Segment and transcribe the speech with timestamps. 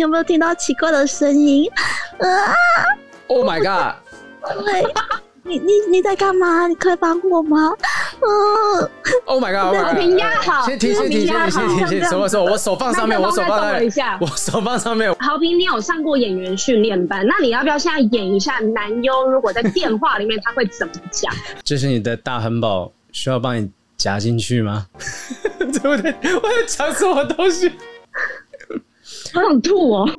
[0.00, 1.70] 你有没有听到奇怪的声音？
[2.20, 2.54] 啊
[3.26, 3.96] ！Oh my god！
[4.64, 4.82] 对，
[5.42, 6.66] 你你你在干嘛？
[6.66, 7.74] 你可以帮我吗？
[8.22, 8.88] 嗯
[9.26, 9.78] ！Oh my god！
[9.78, 12.04] 和平压好，先停，先停，先停，先停，先停。
[12.08, 12.44] 什么时候？
[12.44, 13.84] 我手放上面，我手放上面。
[13.84, 15.14] 一下，我手放上面。
[15.16, 17.26] 豪平，你有上过演员训练班？
[17.26, 19.26] 那你要不要现在演一下男优？
[19.28, 21.30] 如果在电话里面，他会怎么讲？
[21.62, 24.86] 这是你的大亨堡，需要帮你夹进去吗？
[25.60, 26.14] 对不对？
[26.36, 27.70] 我在讲什么东西？
[29.32, 30.10] 好想吐哦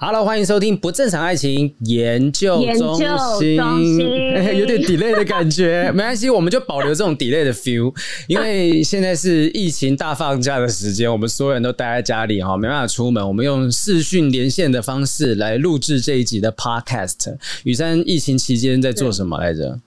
[0.00, 2.94] ！Hello，欢迎收听不正常爱情研究中
[3.38, 3.56] 心。
[4.58, 7.94] 有点 delay 的感觉， 没关系，我们就保留这种 delay 的 feel。
[8.26, 13.26] 因为现在是疫情大放假的时间，我们所有人都待在家里哈，没办法出门。
[13.26, 17.36] 我们用视讯连线的方式来录制这一集的 podcast。
[17.64, 19.80] 雨珊，疫情期间在做什么来着？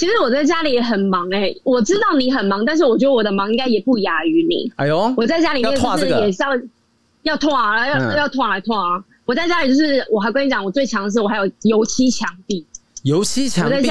[0.00, 4.72] 其实我在家里也很忙哎、欸，我知道你很忙，但是我觉得我的忙应该也不亚于你。
[4.76, 6.48] 哎呦，我在家里面就是也是要
[7.24, 9.04] 要拖啊，要要拖来拖啊。
[9.26, 12.64] 我在家里就是，我还跟你讲，我最强的是我还有油漆墙壁。
[13.02, 13.90] 油漆墙壁。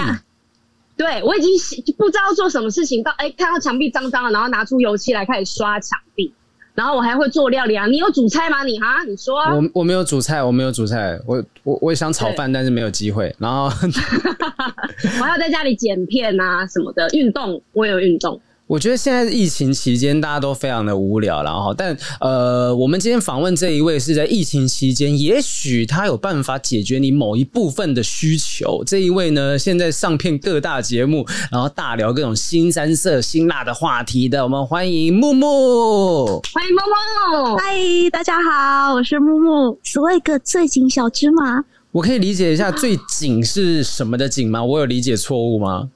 [0.98, 1.52] 对，我已经
[1.96, 6.34] 不知道做什么事情，到、欸、哎看到墙壁脏脏了，然后拿出油漆来开始刷墙壁。
[6.80, 7.86] 然后我还会做料理啊！
[7.88, 8.64] 你有煮菜吗？
[8.64, 9.54] 你哈，你说啊。
[9.54, 11.20] 我我没有煮菜，我没有煮菜。
[11.26, 13.36] 我我我也想炒饭，但是没有机会。
[13.38, 13.66] 然后
[15.20, 18.40] 我还要在家里剪片啊什么的，运动我也有运动。
[18.70, 28.84] 我觉得现在疫情期间大家都非常的无聊，然后但呃，我们今天访问这一位是在疫情期间，也许他有办法解决你某一部分的需求。
[28.86, 37.74] 这一位呢，现在上片各大节目，然后大聊各种新三色、辛辣的话题的，我们欢迎木木，欢迎木木，嗨，
[38.12, 41.66] 大家好，我是木木，做一个最紧小芝麻。
[41.92, 44.64] 我可以理解一下最紧是什么的紧吗？
[44.64, 45.90] 我有理解错误吗？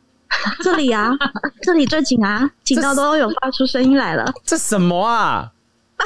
[0.62, 1.12] 这里啊，
[1.62, 4.26] 这里最紧啊，紧到都有发出声音来了。
[4.46, 5.52] 这什么啊？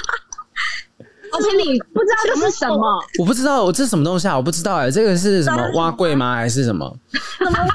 [1.29, 3.03] 而且你不知道这是什么？
[3.19, 4.37] 我不知道，我这是什么东西啊？
[4.37, 6.35] 我不知道哎、欸，这个是什么挖柜吗？
[6.35, 6.97] 还是什么？
[7.11, 7.65] 什么挖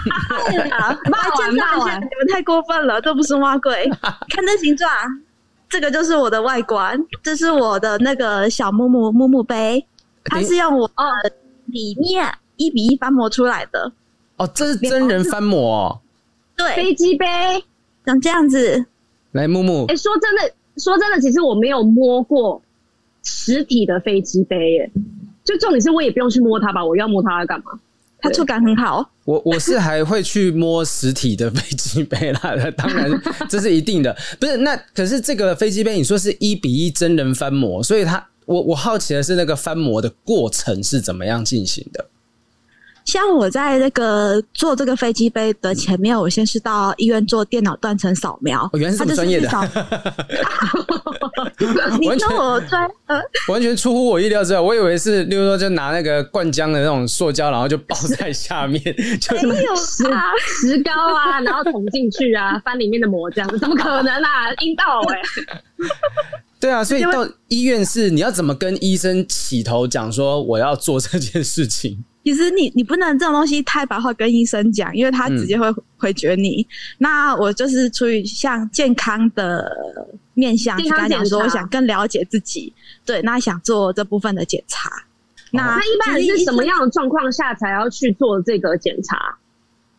[0.51, 0.89] 柜啊？
[0.89, 3.87] 来介绍一下，你们太过分了，这不是挖柜。
[4.01, 4.91] 看这形状，
[5.69, 9.87] 这个就是我的外观，这是我的那个小木木木木杯，
[10.25, 10.91] 它是用我
[11.67, 13.93] 里面一比一翻模出来的。
[14.39, 16.01] 哦，这是真人翻模哦。
[16.63, 17.27] 对，飞机杯
[18.05, 18.85] 长这样子。
[19.33, 19.85] 来，木木。
[19.87, 22.63] 哎、欸，说真的，说真的，其实我没有摸过
[23.23, 24.91] 实体的飞机杯耶。
[25.45, 26.85] 就重点是，我也不用去摸它吧？
[26.85, 27.73] 我要摸它来干嘛？
[28.21, 29.11] 它触感很好。
[29.25, 32.41] 我我是还会去摸实体的飞机杯啦，
[32.77, 33.11] 当然
[33.49, 34.17] 这是一定的。
[34.39, 42.07] 不是，那可是这个飞机杯，你说是一比一真人翻模，所以它，我我好奇的是，那个翻模的过程是怎么样进行的？
[43.05, 48.69] 像我在那个坐这个飞机杯的前面，我先是到医院做电脑断层扫描。
[48.73, 49.49] 哦，原来是这么专业的。
[52.01, 54.61] 你说我专呃，完全出乎我意料之外。
[54.61, 58.83] 我以为是，例如说就拿那个灌浆的那种塑胶，然后就包在下面，
[59.21, 60.05] 就没有石
[60.47, 64.53] 石膏啊，然后捅进去啊，翻里面的膜这样子，怎么可能啊？
[64.61, 65.21] 阴道哎。
[66.61, 72.05] 对啊，所以到医院是你要怎么跟医生起头讲说我要做这件事情？
[72.25, 75.67] 其实你你不能这种东西太白话跟医生讲，因为他直接会
[75.97, 76.63] 回绝你。
[76.63, 76.67] 嗯、
[76.99, 79.71] 那我就是出于像健康的
[80.35, 82.73] 面向去跟他讲说，我想更了解自己，
[83.05, 84.89] 对，那想做这部分的检查。
[84.89, 85.03] 哦、
[85.51, 89.37] 那那一般人是什么样的状况下才要去做这个检查？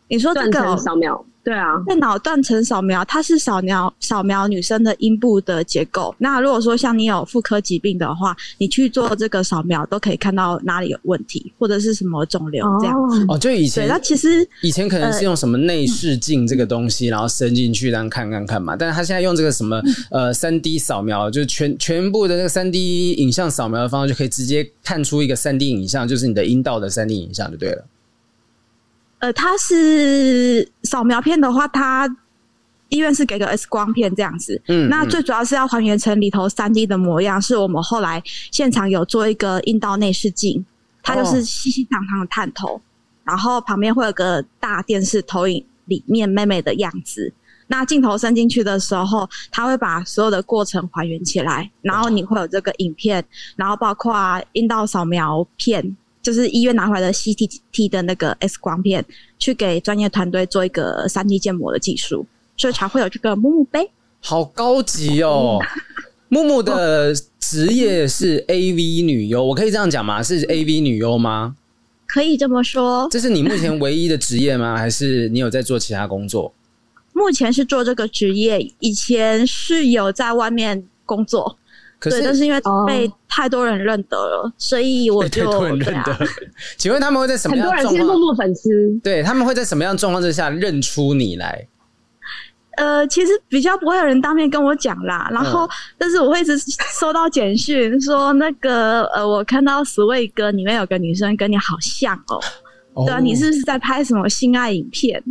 [0.08, 1.24] 你说这个扫描？
[1.44, 6.14] 对啊，电脑断层扫描，它是扫描扫描女生的阴部的结构。
[6.16, 13.24] 那如果说像你有妇科疾病的话，你去做这个扫描都可以看到哪里有问题，或者是什么肿瘤这样子。
[13.28, 18.74] 哦，就以前，那其实以前可能是用什么内视镜这个东西，呃、然后伸进去让看看看嘛。
[18.74, 27.84] 但是他现在用这个什么呃三 D 扫描，就是全全部的那个三 D 影像扫描的方式，就可以直接看出一个三 D 影像，就是你的阴道的三 D 影像就对了。
[29.24, 32.06] 呃，它是扫描片的话，它
[32.90, 34.60] 医院是给个 X 光片这样子。
[34.68, 38.22] 嗯，那最主要是要还原成里头三 D 的模样，是我们后来
[38.52, 40.62] 现场有做一个阴道内视镜，
[41.02, 42.78] 它就是细细长长的探头，
[43.24, 47.32] 然后旁边会有个大电视投影里面妹妹的样子。
[47.68, 53.24] 那镜头伸进去的时候，它会把所有的过程还原起来，然后你会有这个影片，
[53.56, 55.96] 然后包括阴道扫描片。
[56.24, 59.04] 就是医院拿回来的 CTT 的那个 X 光片，
[59.38, 62.26] 去给专业团队做一个三 D 建模的技术，
[62.56, 63.90] 所以才会有这个木木杯。
[64.20, 65.60] 好高级哦！
[66.28, 70.22] 木木的职业是 AV 女优，我可以这样讲吗？
[70.22, 71.54] 是 AV 女优吗？
[72.06, 73.06] 可以这么说。
[73.10, 74.76] 这是你目前唯一的职业吗？
[74.78, 76.52] 还是你有在做其他工作？
[77.12, 81.56] 目前是做这个职业，以前是有在外面工作，
[82.04, 86.12] 可是对，但是因为被太多人认得了，哦、所以我就被太多人认得。
[86.12, 86.18] 啊、
[86.76, 87.66] 请问他们会在什么样？
[87.66, 88.68] 很多人是默默粉丝，
[89.02, 91.66] 对，他们会在什么样状况之下认出你来？
[92.76, 96.58] 呃，其实比较不会有人当面跟我讲啦，然后，嗯、但是我会一直
[97.00, 102.38] 收到简讯说，那个呃，我看到 Sway 哥里面有个女生跟你好像哦，
[102.92, 103.06] 哦。
[103.06, 105.22] 对啊，你是不是在拍什么性爱影片？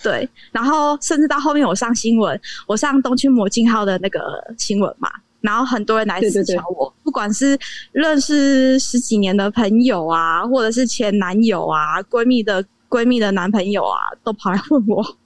[0.00, 4.20] 对，然后甚至到后面我上新闻，我上东区魔镜号的那个
[4.56, 5.10] 新闻嘛，
[5.40, 7.58] 然后很多人来私敲我，对对对，不管是
[7.92, 15.16] 认识十几年的朋友啊，或者是前男友啊，闺蜜的闺蜜的男朋友啊，都跑来问我。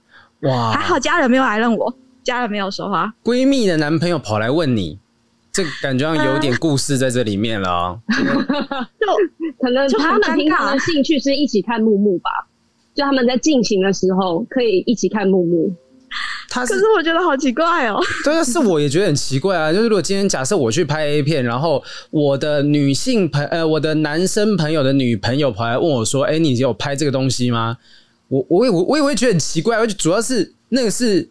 [0.41, 1.93] 哇，还好家人没有来认我，
[2.23, 3.13] 家人没有说话。
[3.23, 4.99] 闺蜜的男朋友跑来问你，
[5.51, 7.99] 这感觉上有点故事在这里面了， 喔。
[8.99, 9.07] 就
[9.59, 12.29] 可能他们平常的兴趣是一起看木木吧，
[12.93, 15.73] 就他们在进行的时候可以一起看木木。
[16.53, 18.03] 他是可是我觉得好奇怪哦，喔。
[18.23, 19.73] 对啊，是我也觉得很奇怪啊。
[19.73, 27.77] 就是如果今天假设我去拍 A 片，然后我的女性朋呃，我的男生朋友的女朋友跑来问我说：“哎，欸，你有拍这个东西吗？”
[28.29, 31.27] 我我也我我也会觉得很奇怪，而且主要是那个是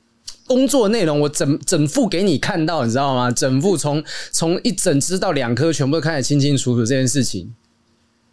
[0.49, 3.31] 工作内容，我整整副给你看到，你知道吗？
[3.31, 4.03] 整副从
[4.33, 6.81] 从一整只到两颗，全部都看得清清楚楚。
[6.81, 7.55] 这件事情，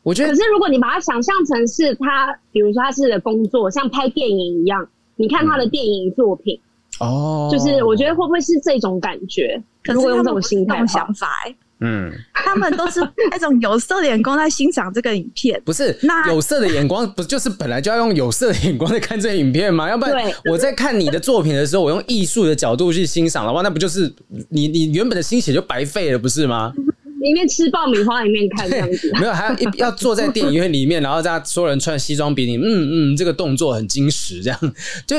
[0.01, 0.29] 我觉得。
[0.29, 4.87] 可是如果你把它想象成是他，比如说他是工作，像拍电影一样，
[5.17, 6.59] 你看他的电影作品，
[6.99, 9.61] 哦、嗯，就是我觉得会不会是这种感觉？
[9.83, 11.55] 可是如果用这种心态、想法、欸。
[11.81, 12.99] 嗯，他们都是
[13.31, 15.97] 那种有色的眼光在欣赏这个影片，不是？
[16.01, 19.87] 那有色的眼光不就是本来就要用有色的眼光在看这个影片吗？
[19.89, 24.13] 要不然我在看你的作品的时候，我用艺术的角度去欣赏的话，那不就是
[24.49, 26.73] 你你原本的心血就白费了，不是吗？
[27.19, 34.59] 里面吃爆米花，里面看这样子， 没有，还要要坐在电影院里面，然后大家所有人穿西装笔挺，嗯嗯，这个动作很精实，这样
[35.05, 35.15] 就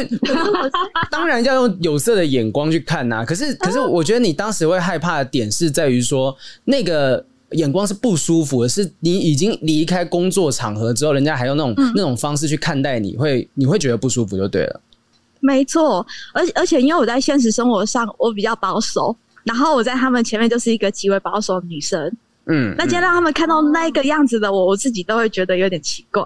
[1.11, 3.25] 当然要用有色的眼光去看呐、啊。
[3.25, 14.81] 可是可是，我觉得你当时会害怕的点是在于说，那个眼光是不舒服的，是你已经离开工作场合之后，人家还用那种、嗯、那种方式去看待你，会你会觉得不舒服就对了。
[15.41, 19.14] 没错，而且而且，因为我在现实生活上我比较保守。
[19.44, 22.10] 然后我在他们前面就是一个极为保守的女生，
[22.46, 26.22] 嗯，那今天让他们看到那个样子的我，我自己都会觉得有点奇怪。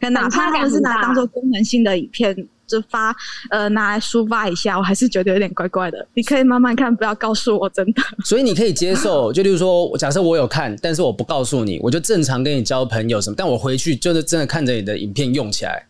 [0.00, 2.36] 可哪怕他们是拿当做功能性的影片
[2.66, 3.16] 就发，
[3.48, 6.06] 呃，拿来抒发一下，我还是觉得有点怪怪的。
[6.12, 8.02] 你可以慢慢看，不要告诉我，真的。
[8.22, 15.86] 所以你可以接受，就例如说，假设我有看，但是我不告诉你，我就正常跟你交朋友什么，但我回去就是真的看着你的影片用起来。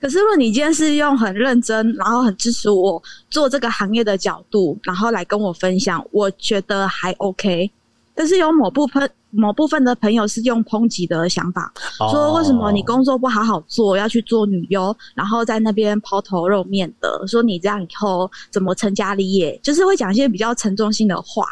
[0.00, 7.70] 可是，如果你今天是用很认真，然后很支持我做这个行业的角度，然后来跟我分享，我觉得还 OK。
[8.14, 11.72] 但是有某部分某部分的朋友是用抨击的想法，
[12.10, 21.46] 说为什么你工作不好好做，要去做女优，然后在那边抛头露面的，说你这样以后怎么成家立业，就是会讲一些比较沉重性的话。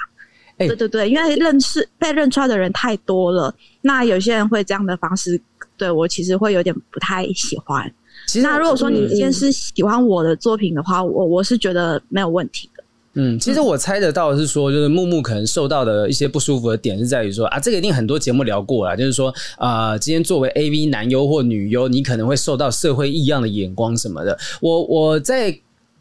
[0.57, 5.41] 欸、对对对，因为认识被认出来的人太多了，那有些人会这样的方式
[5.77, 7.91] 对我，其实会有点不太喜欢。
[8.29, 12.85] 其实那如果说你今天是喜欢我的作品的话，我我是觉得没有问题的。
[13.15, 24.39] 嗯，其实我猜得到的是说，就是木木可能受到的一些不舒服的点是在于说啊，这个一定很多节目聊过了，就是说啊、呃，今天作为 AV 男优或女优，你可能会受到社会异样的眼光什么的。
[24.61, 25.59] 我我在。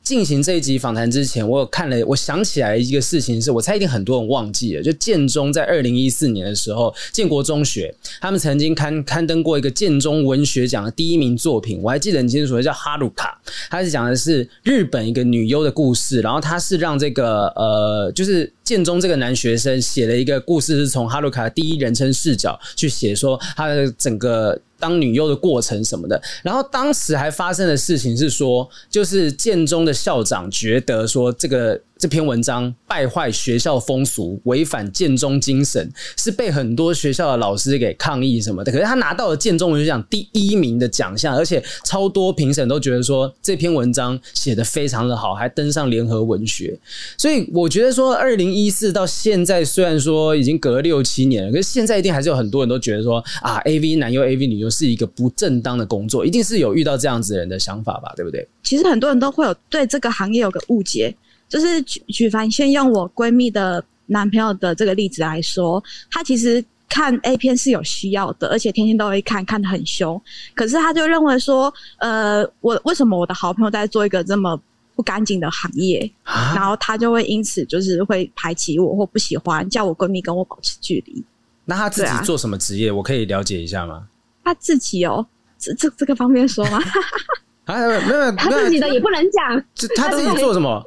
[0.08, 4.82] 进行这一集访谈之前，我有看了，我想起来一个事情，是我猜一定很多人忘记了。
[4.82, 13.38] 就建中在二零一四年的时候，建国中学他们曾经刊刊登过一个建中文学奖的第一名作品，我还记得很清楚，叫《哈鲁卡》，
[13.70, 24.58] 它是讲的是日本一个女优的故事，然后它是让这个呃，就是建中这个男学生写了一个故事，是从哈鲁卡第一人称视角去写，说他的整个。
[24.80, 31.82] 当女优的过程什么的，然后当时还发生的事情是说，就是建中的校长觉得说这个。
[32.00, 38.72] 这篇文章败坏学校风俗，违反建中精神，是被很多学校的老师给抗议什么的。
[38.72, 46.78] 可是他拿到了建中文学奖第一名的奖项，而且超多评审都觉得说这篇文章写得非常的好，还登上联合文学。
[47.18, 58.14] 所以我觉得说，二零一四到现在虽然说已经隔了六七年了，可是现在一定还是有很多人都觉得说啊，AV 男优、AV 女优是一个不正当的工作，一定是有遇到这样子人的想法吧？
[58.16, 58.48] 对不对？
[58.64, 61.16] 其实很多人都会有对这个行业有个误解。
[61.50, 70.22] 就是举举凡先用我闺蜜的男朋友的这个例子来说，他其实看 A 片是有需要的，而且天天都会看，看得很凶。
[70.56, 74.60] 可是他就认为说，呃，我为什么我的好朋友在做一个这么
[74.96, 81.24] 不干净的行业，啊、然后他就会因此就是会排挤我或不喜欢，叫我闺蜜跟我保持距离。
[81.66, 82.90] 那他自己做什么职业？
[82.90, 84.08] 啊、我可以了解一下吗？
[84.44, 85.26] 他自己哦，
[85.60, 86.80] 这这这个方便说吗？
[87.66, 87.76] 啊，
[88.08, 89.64] 没有，他自己的也不能讲，
[89.96, 90.84] 他自己做什么？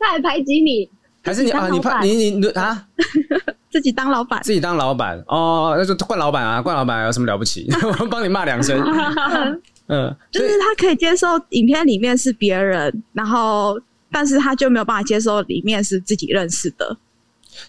[0.00, 0.90] 他还排挤你，
[1.22, 1.68] 还是你啊？
[1.68, 2.86] 你怕你你啊？
[3.70, 7.68] 自己当老板，自己当老板哦，那就惯老板啊，惯老板有什么了不起？
[7.84, 8.82] 我们帮你骂两声。
[9.86, 13.78] 嗯，就是他可以接受影片里面是别人，然后
[14.10, 16.96] 但是他就没有办法接受里面是自己认识的，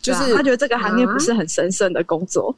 [0.01, 2.55] 就是他觉得这个行业不是很神圣的工作。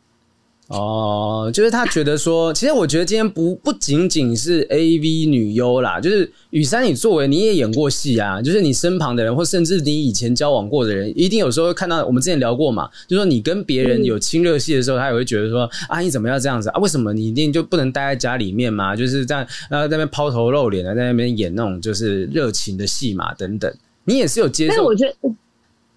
[0.73, 12.03] 哦，就是他觉得说，其实我觉得今天不不仅仅是 AV 女优啦，就是雨珊，你作为你也演过戏啊，就是你身旁的人，或甚至你以前交往过的人，一定有时候会看到。
[12.05, 16.79] 我们之前聊过嘛，就说你跟别人有亲热戏的时候，他也会觉得说，啊，你怎么要这样子啊？
[16.79, 18.95] 为什么你一定就不能待在家里面嘛？
[18.95, 23.71] 就是这样，呃，在那边抛头露脸的，在那边演那种就是热情的戏嘛，等等。
[24.05, 24.89] 你也是有接受？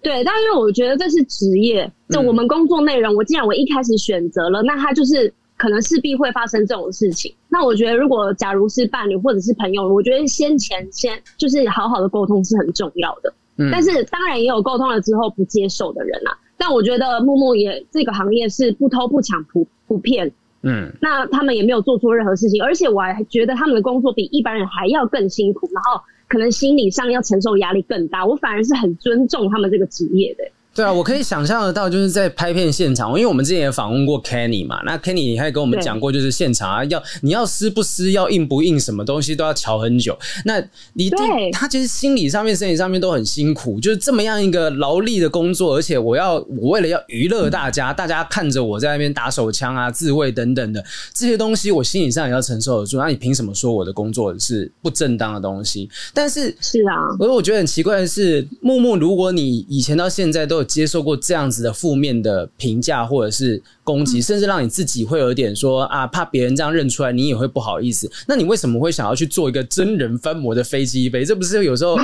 [0.01, 3.13] 对，但因为我觉得这是职业，就我们工作内容。
[3.15, 7.33] 我既然我一开始选择了，那他就是可能势必会发生这种事情。
[7.49, 13.33] 那我觉得，如果假如是伴侣或者是朋友，我觉得先前先就是好好的沟通是很重要的。
[13.57, 16.37] 嗯，但是当然也有沟通了之后不接受的人啊。
[16.57, 26.01] 但我觉得木木也这个行业是不偷不抢不不骗，嗯，那他们也没有做错任何事情，而且我还觉得他们的工作比一般人还要更辛苦，然后。
[26.27, 30.43] 可能心理上要承受压力更大，我反而是很尊重他们这个职业的。
[30.77, 40.17] 对啊， 我可以想象得到，就是在拍片现场，因为我们之前也访问过 Kenny 嘛，那 Kenny 还跟我们讲过，就是现场啊，要你要撕不撕，要硬不硬，什么东西都要瞧很久。
[40.45, 52.97] 那你对他其实心理上面、身体上面都很辛苦，就是这么样一个劳力的工作，而且我要我为了要娱乐大家，嗯、大家看着我在那边打手枪啊、自慰等等的这些东西，我心理上也要承受得住。
[52.97, 55.89] 那你凭什么说我的工作是不正当的东西？
[56.13, 61.47] 但是是啊，而我觉得很奇怪的是，木木，如果你以前到现在都有接受过这样。
[61.47, 68.11] 子的负面的评价或者是攻击，甚至让你自己会有点说啊，怕别人这样认出来，你也会不好意思。
[68.27, 71.23] 那你为什么会想要去做一个真人翻模的飞机杯？
[71.23, 72.03] 这不是有时候会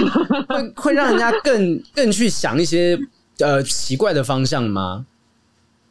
[0.75, 2.97] 会让人家更更去想一些
[3.39, 5.05] 呃奇怪的方向吗？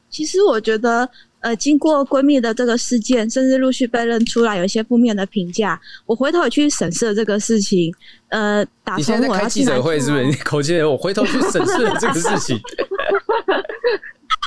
[0.09, 1.09] 其实我觉得，
[1.43, 7.93] 呃，经过闺蜜的这个事件，甚至陆续被认出来有一些负面的评价，我回头也去审视了这个事情。
[8.29, 10.25] 呃，打你现在在开记者会是不是？
[10.25, 12.59] 你口气，我回头去审视了这个事情。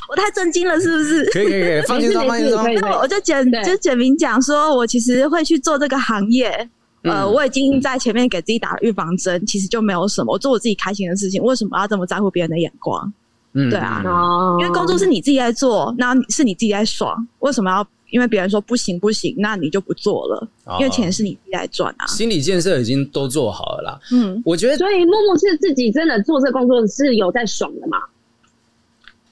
[0.08, 1.24] 我太震惊了，是不是？
[1.26, 2.74] 可以可以可以，放心放心放心。
[2.80, 6.68] 那我就简就简明讲说，我其实会去做这个行业。
[7.02, 10.32] 呃，我已经在前面给自己打了预防针，其实就没有什么。
[10.32, 13.12] 我做我自己开心的事情，为什么要这么在乎别人的眼光？
[13.58, 14.02] 嗯，对啊，
[14.60, 20.48] 因为工作是你自己在做，那是你自己在爽，为什么要因为别人说不行不行，那你就不做了？
[20.78, 22.06] 因为钱是你自己在赚啊。
[22.06, 23.98] 心理建设已经都做好了啦。
[24.12, 27.98] 嗯，我觉得，所以木木是自己真的做这工作是有在爽的嘛？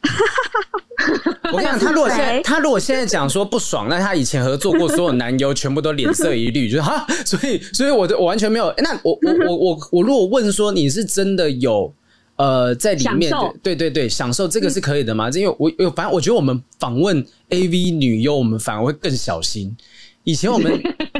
[1.52, 8.72] 我跟你讲，他如果现在 他如果现在讲说不爽，那他以前合作过所有男优全部都脸色一绿， 就是哈，所以所以我我完全没有。
[8.78, 11.92] 那我我我我我如果问说你是真的有
[12.36, 15.28] 呃在里面对对对享受这个是可以的吗？
[15.30, 19.76] 因为我我反正我觉得我们访问 AV 女优，我们反而会更小心。
[20.24, 20.72] 以前我们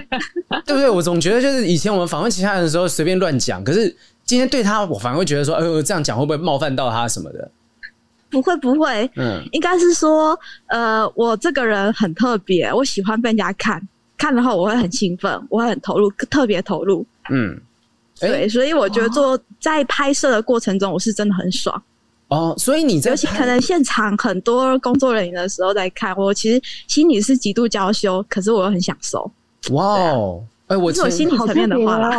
[0.65, 0.89] 对不对？
[0.89, 3.95] 我总觉得就是以前我们访问其他人的时候随便乱讲，可是
[4.25, 7.51] 今天对他，我反而会觉得说，哎呃，这样讲会不会冒犯到他什么的？
[8.31, 13.81] 不会不会，嗯，应该是说，呃，我这个人很特别，我喜欢被人家看，
[14.17, 17.61] 看的话我会很兴奋，我会很投入，特别投入，嗯，
[18.29, 21.83] 对，所以我觉得做在拍摄的过程中，我是真的很爽。
[22.29, 29.31] 哦，所以你在，尤其可能现场很多工作人员的时候在看，我其实心里是极度娇羞，可是我又很享受。
[29.71, 32.11] 哇哦，哎，我我心理层面的话啦，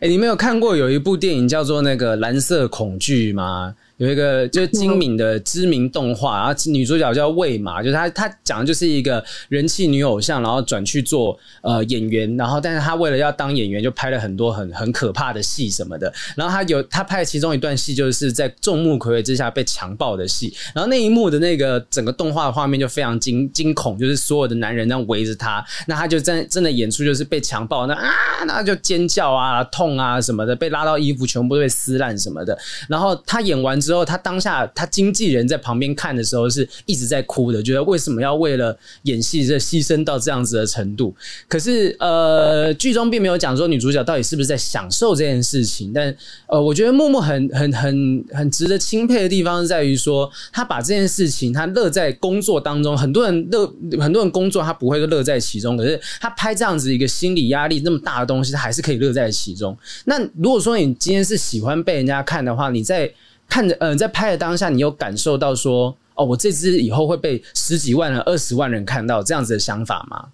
[0.00, 3.74] 哎，你没有看过有一部电影叫做那个《蓝色恐惧》吗？
[3.98, 16.12] 有一个 就是精明的知名动画，然后女主角叫魏玛，就是她，她讲的就是一个人气女偶像，然后转去做呃演员，然后但是她为了要当演员，就拍了很多很很可怕的戏什么的。
[16.34, 20.54] 然后她有她拍的其中一段戏，就是在众目睽睽之下被强暴的戏。
[20.74, 28.10] 然后那一幕的那个整个动画的画面就非常惊惊恐，就是所有的男人那样围着她，那她就真真的演出就是被强暴，那啊
[28.46, 32.56] 那就尖叫啊痛啊什么的，被拉到衣服全部都被撕烂什么的。
[32.88, 41.14] 然后她演完之之后，他当下他经纪人在旁边看的时候是一直在哭的，觉得为什么要为了演戏这牺牲到这样子的程度？
[41.48, 45.90] 可是呃，剧中并没有讲说女主角到底是不是在享受这件事情。
[45.94, 46.14] 但
[46.48, 52.94] 呃，我觉得木木很很很很值得钦佩的地方是在于说，他把这件事情他乐在工作当中。
[52.94, 53.66] 很多人乐
[53.98, 59.74] 很多人工作他不会乐在其中，可是他拍这样子一个心理压力那么大的东西，他还是可以乐在其中。
[60.04, 63.10] 那如果说你今天是喜欢被人家看的话，你在
[63.48, 70.26] 看着，嗯、呃，在拍的当下，你有感受到说，哦，我这支以后会被十几万人、二十万人看到这样子的想法吗？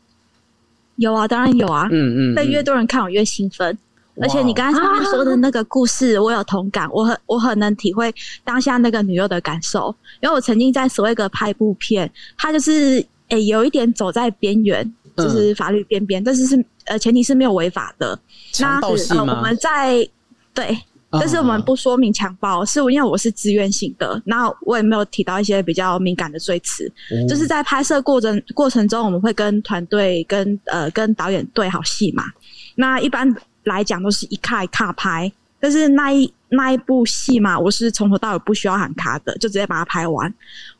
[0.96, 1.88] 有啊，当然有啊。
[1.90, 3.76] 嗯嗯，被越多人看，我越兴奋。
[4.20, 18.16] 而且你刚才上面说的那个故事，我有同感，我很我很能体会当下那个女优的感受，因为我曾经在所谓的拍部片，它就是诶、欸、有一点走在边缘，就是法律边边，但是是呃前提是没有违法的。
[18.52, 19.24] 强暴戏吗？
[19.26, 20.08] 呃，我们在
[20.54, 20.78] 对，
[21.20, 26.90] 但是我们不说明强暴，是因为我是自愿性的，那我也没有提到一些比较敏感的罪词，
[27.28, 32.24] 就是在拍摄过程过程中，我们会跟团队跟呃跟导演对好戏嘛，
[32.74, 33.34] 那一般。
[33.64, 40.30] 来讲都是一卡一卡拍，但是那一那一部戏嘛，我是从头到尾不需要喊卡的，就直接把它拍完。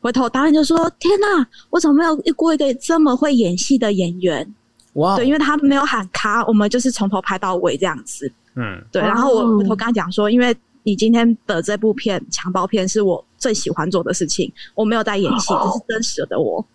[0.01, 4.47] 回头导演就说：“天哪，我怎么没有遇过一个这么会演戏的演员？”
[4.93, 8.31] 哇对，因为他没有喊卡，我们就是从头拍到尾这样子。
[8.55, 9.01] 嗯，对。
[9.01, 16.65] 然后我回头跟他讲说：“因为你今天的这部片强暴片是我最喜欢做的事情，我没有在演戏，这是真实的我。”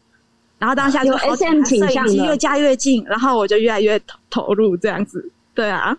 [0.59, 5.31] 然后当下就 SM 倾向越加越近，然后我就越来越投投入这样子。
[5.55, 5.97] 对啊，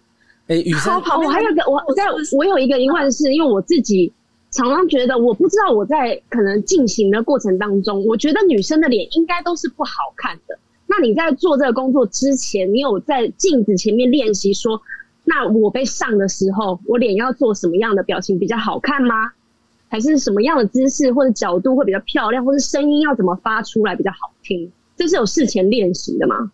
[0.48, 2.04] 哎、欸，雨山，我还有个我我在
[2.38, 4.14] 我有一个疑问是，因为我自己
[4.52, 10.60] 常常觉得，我不知道我在可能进行的过程当中，我觉得女生的脸应该都是不好看的。
[10.86, 14.80] 那你在做这个工作之前，你有在镜子前面练习说，
[15.24, 19.32] 那我被上的时候，我脸要做什么样的表情比较好看吗？
[19.88, 24.72] 还是什么样的姿势或者角度会比较漂亮，或者声音要怎么发出来比较好听？
[24.96, 26.52] 这是有事前练习的吗？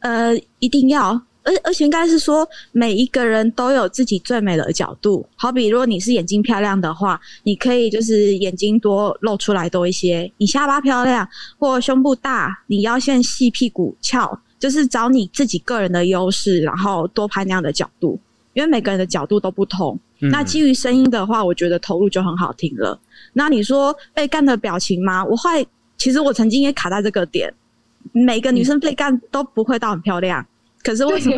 [0.00, 1.20] 呃，一定要。
[1.46, 5.26] 而而且应该是说，每一个人都有自己最美的角度。
[5.36, 18.18] 好比如果你是眼睛漂亮的话，你可以就是眼睛多露出来多一些；你下巴漂亮或胸部大，你腰线细，屁股翘，就是找你自己个人的优势，然后多拍那样的角度。
[18.54, 19.94] 因为每个人的角度都不同。
[20.20, 22.98] 嗯、那基于声音的话，我觉得投入就很好听了。
[23.34, 25.22] 那你说被干的表情吗？
[25.22, 25.68] 我会，
[25.98, 27.52] 其实我曾经也卡在这个点。
[28.12, 30.42] 每个女生被干都不会到很漂亮。
[30.82, 31.36] 可是为什么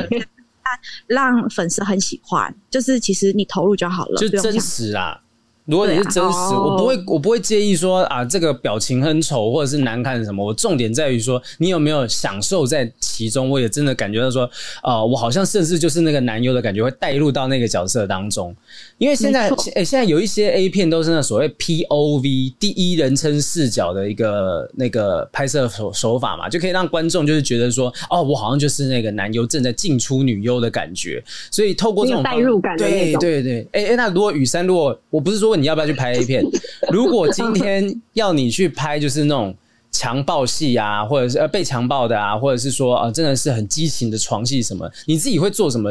[1.08, 2.54] 让粉丝很喜欢？
[2.70, 5.20] 就是其实你投入就好了，就真实啊。
[5.66, 10.44] 如果你是真实，啊、我不会，我不会介意说啊，这个表情很丑或者是难看什么。
[10.44, 13.50] 我重点在于说，你有没有享受在其中？
[13.50, 14.44] 我也真的感觉到说，
[14.80, 18.54] 啊、呃，我好像甚至就是那个男优的感觉，会带入到那个角色当中。
[18.98, 31.20] 因为现在，诶、欸，现在有一些 A 片都是那所谓 POV 第一人称视角的一个那个拍摄手手法嘛，就可以让观众就是觉得说，哦，我好像就是那个男优正在进出女优的感觉。
[31.50, 35.55] 所以透过这种代入感，对对对，哎、欸欸，那如果雨珊，如果我不是说。
[35.56, 36.44] 你要不要去拍 A 片？
[36.92, 39.54] 如果今天要你去拍，就是那种
[39.90, 45.90] 强暴戏啊，或者是呃被强暴的啊，或者是说啊、呃，真的是很激情的床戏什么，你自己会做什么？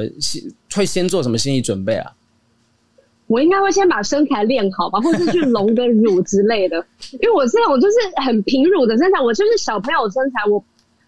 [0.75, 2.12] 会先做什么心理准备啊？
[3.28, 6.78] 我应该会先把身材练好吧，或者是去隆个乳之类的。
[7.13, 10.63] 因为我这种就是很平乳的身材，我就是小朋友身材，我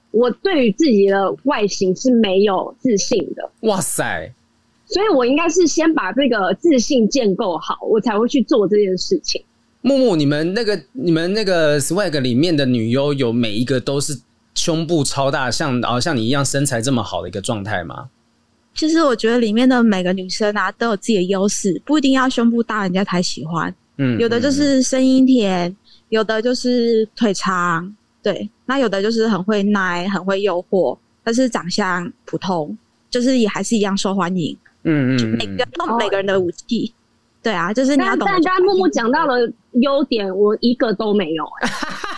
[0.09, 3.47] 我对于自己的外形是没有自信的。
[3.61, 4.33] 哇塞！
[4.87, 9.43] 所以我应该是先把这个自信建构好，我才会去做这件事情。
[9.81, 14.17] 木木，你们那个你们那个 swag 里面的女优，有每一个都是
[14.55, 18.09] 胸部超大，像然后像你一样身材这么好的一个状态吗？
[18.73, 23.73] 其实我觉得里面的每个女生啊，都有自己的优势，不一定要胸部大人家才喜欢。
[23.97, 25.75] 嗯，有的就是声音甜，
[26.09, 32.77] 有的就是腿长，对，那有的就是很会耐，很会诱惑，但是长相普通，
[33.09, 34.55] 就是也还是一样受欢迎。
[34.87, 36.93] 嗯嗯，每个都每个人的武器，
[37.43, 38.25] 对啊，就是你要懂。
[38.25, 39.39] 但刚刚木木讲到了
[39.73, 41.45] 优点，我一个都没有。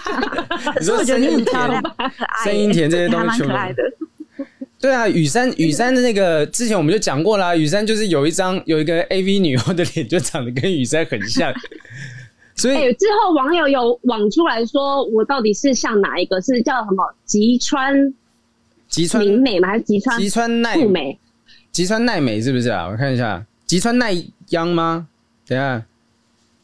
[0.76, 1.84] 可是我觉得你很漂亮，
[2.44, 3.84] 声音甜这些东西蛮可爱的。
[4.80, 11.54] 对啊，雨山雨山的那个之前我们就讲过啦，雨山就是有一张有一个 AV 女优的脸，就长得跟雨山很像。
[12.56, 16.42] 所以之后网友有网出来说，我到底是像哪一个？
[16.42, 18.14] 是叫什么吉川
[18.90, 19.70] 吉川明美吗？
[19.70, 21.18] 还是吉川吉川奈美？
[21.72, 22.88] 吉川奈美是不是啊？
[22.92, 24.12] 我看一下，吉川奈
[24.50, 25.08] 央吗？
[25.48, 25.84] 等一下，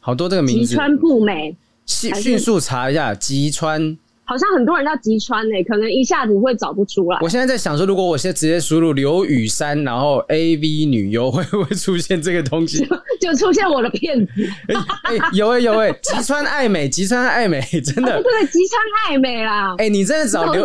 [0.00, 0.66] 好多这个名字。
[0.66, 3.96] 吉川不美，迅迅速查一下吉川。
[4.28, 7.18] 好像很多人叫吉川诶、欸，可能一下子会找不出来。
[7.22, 12.84] 我现在在想说，如果我现在直接输入刘雨珊，然后 AV 女优，会不会出现这个东西？
[13.20, 14.32] 就，就出现我的片子。
[15.04, 18.20] 哎、欸欸，有哎、欸、有哎、欸、吉川爱美，吉川爱美，真的。
[18.20, 19.76] 对对，吉川爱美啦。
[19.78, 20.64] 哎、欸，你真的找刘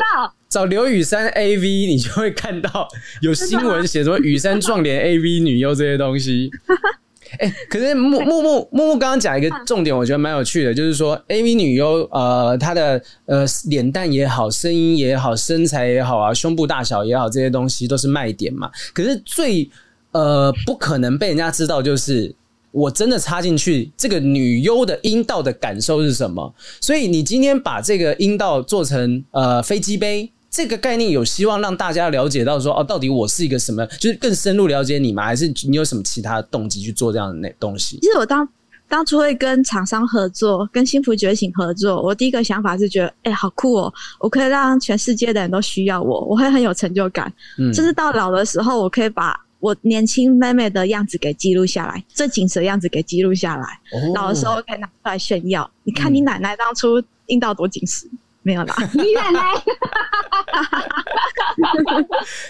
[0.52, 2.86] 找刘雨珊 AV，你就会看到
[3.22, 6.52] 有新闻写什么雨珊撞脸 AV 女优这些东西。
[7.40, 18.70] 哎、欸，可是木木木木木刚刚讲一个重点，我觉得蛮有趣的，就是说 AV 女优呃，她的呃脸蛋也好，声音也好，身材也好啊，胸部大小也好，这些东西都是卖点嘛。
[18.94, 19.70] 可是最
[20.12, 22.36] 呃不可能被人家知道，就是
[22.72, 26.54] 我真的插进去这个女优的阴道的感受是什么。
[26.82, 30.30] 所以你今天把这个阴道做成呃飞机杯。
[30.52, 35.24] 这个概念有希望让大家了解到说哦，到底我是一个什么，就是更深入了解你吗？
[35.24, 37.98] 还是你有什么其他的动机去做这样的那东西？
[38.02, 38.48] 其实我当
[38.90, 43.94] 当初会跟厂商合作，跟幸福觉醒合作，我第一个想法是觉得，哎、欸，好酷哦！
[44.20, 47.32] 我可以让全世界的人都需要我，我会很有成就感。
[47.58, 53.64] 嗯，就是到老的时候，我可以把我年轻妹妹的样子给记录下来，最紧实的样子给记录下来。
[53.94, 55.72] 哦、老的时候可以拿出来炫耀。
[55.86, 58.06] 你看你奶奶当初阴道多紧实。
[58.44, 59.54] 嗯没有啦， 你奶奶，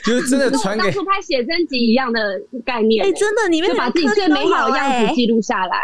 [0.05, 3.05] 就是真的传给当初拍写真集一样的概念。
[3.05, 5.77] 哎、欸，真的，你们把自己最美好的样子记录下来。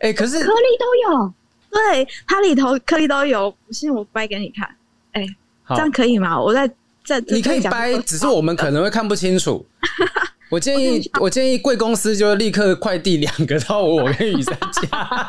[0.00, 1.32] 哎、欸，可是颗粒都有，
[1.70, 3.50] 对，它里头颗粒都有。
[3.66, 4.68] 不信我掰给你看。
[5.12, 5.36] 哎、欸，
[5.70, 6.38] 这样可以吗？
[6.38, 6.70] 我在
[7.02, 9.64] 在，你可以掰，只是我们可能会看不清楚。
[10.50, 15.20] 我建议，我建议贵公司就立刻快递两个到我跟雨珊家。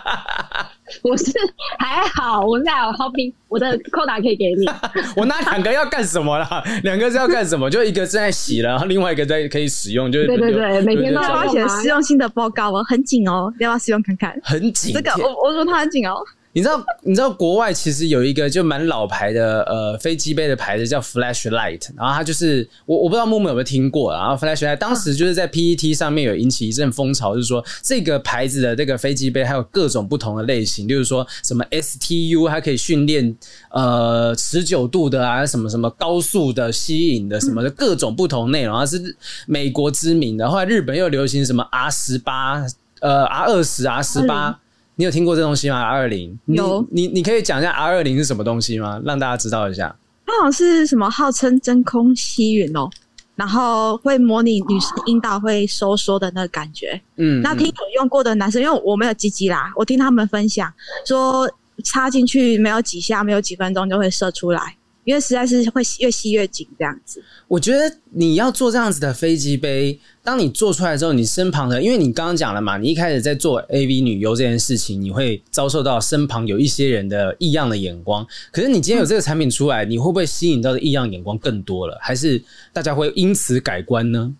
[1.04, 1.32] 我是
[1.80, 4.65] 还好，我在好评，我的扣打可以给你。
[5.15, 6.63] 我拿两个要干什么啦？
[6.84, 7.69] 两个是要干什么？
[7.69, 14.39] 就一个正在洗了，然后另外一个在可以使用，就是对对对，每天都要写实用性的报告哦，很紧哦，要不要试用看看？
[14.43, 16.23] 很紧，这个我我说它很紧哦。
[16.58, 33.38] 你知道，你知道国外其实有一个就蛮老牌的呃飞机杯的牌子叫 Flashlight，然后它就是我我不知道木木有没有听过，然后 Flashlight 当时就是在 PET 上面有引起一阵风潮，就是说这个牌子的这个飞机杯还有各种不同的类型，就是说什么 STU 它可以训练
[33.70, 39.15] 呃持久度的啊，什么什么高速的吸引的什么的各种不同内容，它是
[39.46, 42.65] 美国知名的，后来日本又流行什么 R 十八
[43.02, 44.60] 呃 R 二十 R 十八。
[44.99, 48.99] 你有听过这东西吗？R 二零有，你你可以讲一下 R 二零是什么东西吗？
[49.05, 49.95] 让大家知道一下。
[50.25, 52.89] 它好像是什么号称真空吸吮哦，
[53.36, 56.99] 然后会模拟女生阴道会收缩的那个感觉。
[57.17, 60.73] 嗯，那听有用过的男生，因为我没有鸡鸡啦，我听他们分享
[61.05, 61.47] 说
[61.83, 64.75] 插进去没有几下，没有几分钟就会射出来。
[65.08, 67.24] 因为实在是会越吸越紧这样子。
[67.48, 78.28] 我觉得你要做这样子的飞机杯，当你做出来之后，你身旁的，因为你刚刚讲了嘛，你一开始在做 AV 女优这件事情，你会遭受到身旁有一些人的异样的眼光。
[78.52, 81.98] 可是你今天有这个产品出来，嗯、你会不会吸引到的异样眼光更多了？
[82.02, 82.43] 还是
[82.74, 84.36] 大家会因此改观呢？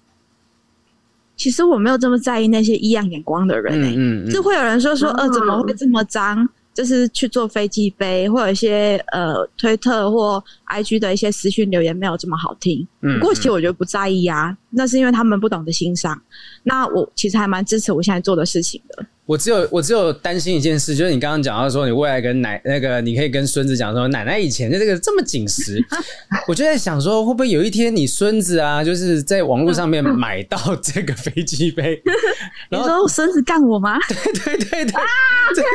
[1.38, 6.50] 其实我没有这么在意那些异样眼光的人、欸，嗯，嗯，就会有人说说，呃，怎么会这么脏？
[6.78, 12.88] 就是去做飞机飞，或有一些呃推特或 IG 的一些私讯留言没有这么好听。
[13.02, 16.22] 嗯，不过其实我觉得不在意啊，那是因为他们不懂得欣赏。
[16.62, 19.04] 那我其实还蛮支持我现在做的事情的。
[19.28, 25.84] 我只有我只有担心一件事，就是你刚刚讲到说，你未来跟奶那个，你可以跟孙子讲说，奶奶以前的这个这么紧实，
[26.48, 32.02] 我就在想说，会不会有一天你孙子啊，就是在网络上面买到这个飞机杯，
[32.72, 34.00] 然后你说我孙子干我吗？
[34.08, 35.04] 对对对对啊！
[35.54, 35.66] 天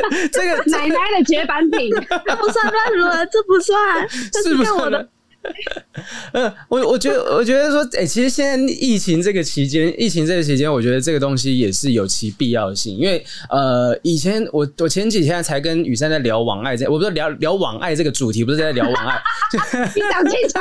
[0.00, 5.06] 哪，这个奶奶的绝版品，这不算乱伦，这不算，这是干我的。
[6.32, 12.96] 嗯，我我觉得，我觉得说，哎、欸，其实现在疫情这个期间，疫情这个期间，我觉得这个东西也是有其必要性。
[12.96, 19.18] 因为呃，以前我我前几天才跟雨珊在聊网爱，这我不是聊聊网爱这个主题，不是在聊网爱。
[19.94, 20.58] 你讲清楚，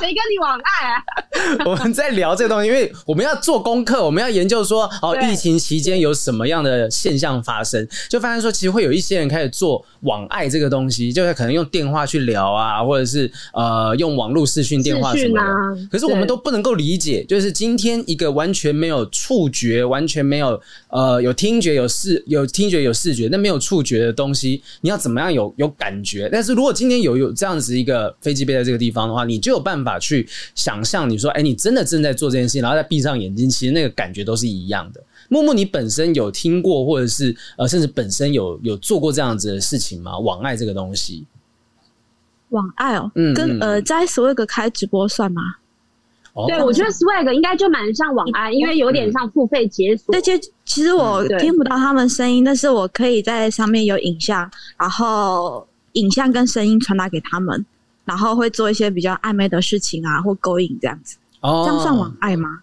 [0.00, 1.04] 谁跟你网爱啊？
[1.66, 13.87] 我们在聊这个东西，因为我们要做功课，我们要研究说，哦，疫情期间有什么样的现象发生，就发现说，其实会有一些人开始做网爱这个东西，就是可能用电话去聊啊，或者是呃。
[13.96, 26.28] 用网络视讯电话什么的，啊、可是我们都不能够理解，就是今天一个完全没有触觉、完全没有呃有听觉、有视有听觉、有视觉，但没有触觉的东西，你要怎么样有有感觉？
[26.30, 35.02] 但是如果今天有有这样子一个飞机杯在这个地方的话，你就有办法去想象，你说，哎，你真的正在做这件事情，然后再闭上眼睛，其实那个感觉都是一样的。
[35.28, 40.18] 木木，你本身有听过，或者是呃，甚至本身有有做过这样子的事情吗？
[40.18, 41.26] 网爱这个东西。
[42.50, 45.42] 网爱哦，嗯，跟呃在 Swag 开直播算吗？
[46.34, 50.12] 哦、对，我觉得 Swag 应该就蛮像网爱，因为有点像付费解锁。
[50.12, 57.66] 对，其实其实我听不到他们声音，但是我可以在上面有影像，然后影像跟声音传达给他们，
[58.04, 61.16] 然后会做一些比较暧昧的事情啊，或勾引这样子。
[61.40, 62.60] 哦，这样算网爱吗？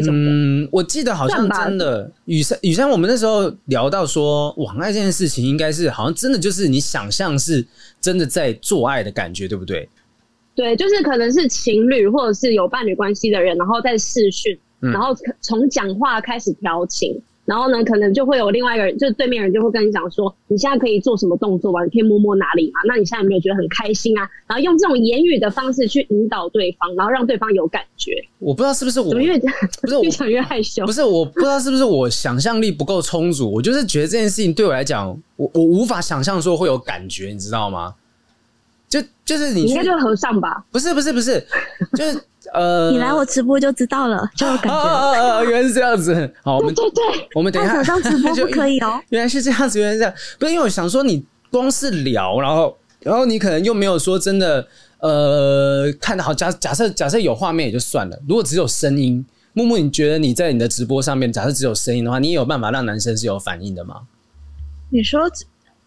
[0.00, 7.66] 嗯，我记得好像真的雨珊雨珊，我们那时候聊到说网爱这件事情，应该是好像真的就是你想象是
[8.00, 9.88] 真的在做爱的感觉，对不对？
[10.54, 17.20] 对，就是可能是情侣或者是有伴侣关系的人，然后在试训，然后从讲话开始调情。
[17.44, 21.82] 嗯然后呢，可能就会有另外一个人，就是对面人就会跟你讲说，你现在可以做什么动作吗？
[21.82, 22.80] 你可以摸摸哪里嘛？
[22.86, 24.22] 那你现在有没有觉得很开心啊？
[24.46, 28.12] 然后用这种言语的方式去引导对方，然后让对方有感觉。
[28.38, 29.36] 我不知道是不是我，越
[29.80, 30.86] 不是我越讲越害羞。
[30.86, 33.52] 不是，我不知道是不是我想象力不够充足。
[33.52, 37.92] 我就是觉得这件事情对我来讲，我我无法想象说会有感觉，你知道吗？
[38.92, 40.62] 就就是你应该就是和尚吧？
[40.70, 41.42] 不是不是不是，
[41.94, 44.74] 就是呃， 你来我直播就知道了，就有感觉。
[44.74, 46.30] 哦哦，原来是这样子。
[46.42, 47.02] 好，我们对对，
[47.34, 49.00] 我们等一下上直播 不可以哦。
[49.08, 50.12] 原来是这样子，原来是这样。
[50.38, 56.34] 不是因为我想说，你光是聊，然后然后你可能又没有说真的，呃，看的好。
[56.34, 59.24] 假假设假设有画面也就算了，如果只有声音，
[59.54, 64.02] 木木，你觉得你在你的直播上面，假设只有声音的话，你也有办法让男生是有反应的吗？
[64.90, 65.22] 你说。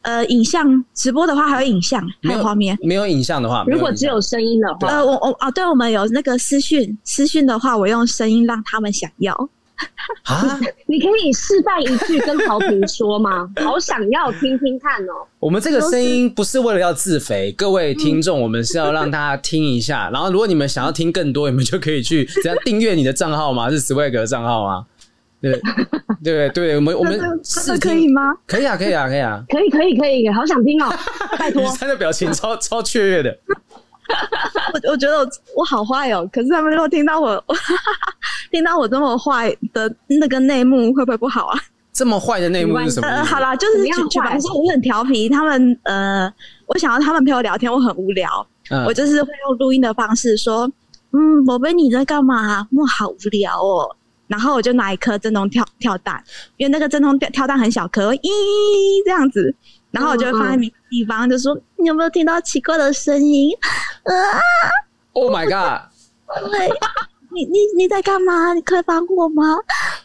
[0.06, 2.78] 呃，影像直播的话还有影像，还有画面。
[2.82, 9.50] 没有影像的话，如果只有声音的话，呃，我我哦，对，我们有那个私讯，私讯的话，我用声音让他们想要。
[10.24, 13.50] 啊， 你可以示范一句跟豪平说吗？
[13.62, 15.28] 好想要听听看哦。
[15.39, 20.10] 我们这个声音不是为了要自肥，各位听众，我们是要让大家听一下。
[20.12, 23.70] 然后，如果你们想要听更多，你们就可以去这样订阅你的账号吗？
[23.70, 24.86] 是 Swag 的账号吗？
[26.24, 28.34] 对对对，我们我们是可以吗？
[28.48, 30.92] 可以啊，可以啊，可以啊，可以可以可以，好想听哦！
[31.38, 33.38] 拜托，雨珊的表情超超雀跃的。
[34.74, 35.28] 我我觉得我
[35.58, 37.44] 我好坏哦，可是他们如果听到我
[38.52, 41.60] 听到我这么坏的那个内幕，会不会不好啊？
[41.92, 43.08] 这么坏的内幕是什么？
[43.08, 46.32] 呃，好啦，就是举凡说我很调皮，他们呃，
[46.68, 50.70] 我想要他们陪我聊天，我很无聊，嗯、我就是会用录音的方式说，
[51.14, 52.68] 嗯，宝贝你在干嘛？
[52.76, 53.96] 我好无聊哦。
[54.28, 56.24] 然后我就拿一颗震动跳跳蛋，
[56.58, 58.30] 因为那个震动跳跳蛋很小颗，咦
[59.06, 59.56] 这样子，
[59.92, 63.52] 然后我就放在明地方，就说你有没有听到奇怪的声音？
[64.04, 64.14] 啊
[65.14, 65.92] ！Oh my god！
[66.52, 66.70] 对。
[67.36, 68.54] 你你你在干嘛？
[68.54, 69.43] 你可以帮我吗？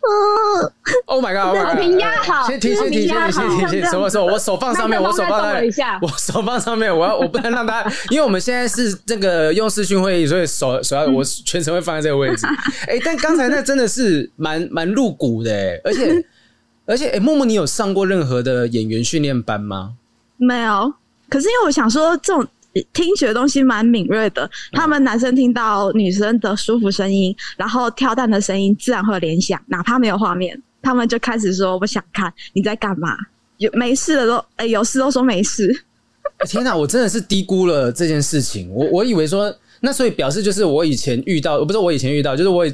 [0.03, 0.73] 嗯
[1.05, 1.57] ，Oh my god！
[1.57, 3.85] 我评压好，先停，先停，先停，先停。
[3.87, 4.27] 什么时候？
[4.27, 12.45] 我手放上面，我手放上面， 我手放上面，我要我不能让他，因为我们现在是这个用视讯会议，所以手手要我全程会放在这个位置。
[12.89, 16.25] 哎，但刚才那真的是蛮蛮露骨的，哎，而且
[16.87, 19.93] 而且，哎，默默，你有上过任何的演员训练班吗？
[20.37, 20.93] 没有。
[21.29, 22.45] 可是因为我想说这种。
[22.93, 33.17] 听觉的东西蛮敏锐的，他们男生听到女生的舒服声音，然后跳蛋的声音，自然会有联想，哪怕没有画面，他们就开始说：“我想看你在干嘛。”
[33.59, 35.85] 有没事的都哎、欸，有事都说没事。
[36.47, 38.71] 天哪，我真的是低估了这件事情。
[38.71, 39.55] 我我以为说。
[39.81, 42.65] 那所以表示就是我以前遇到，不是我以前遇到，就是我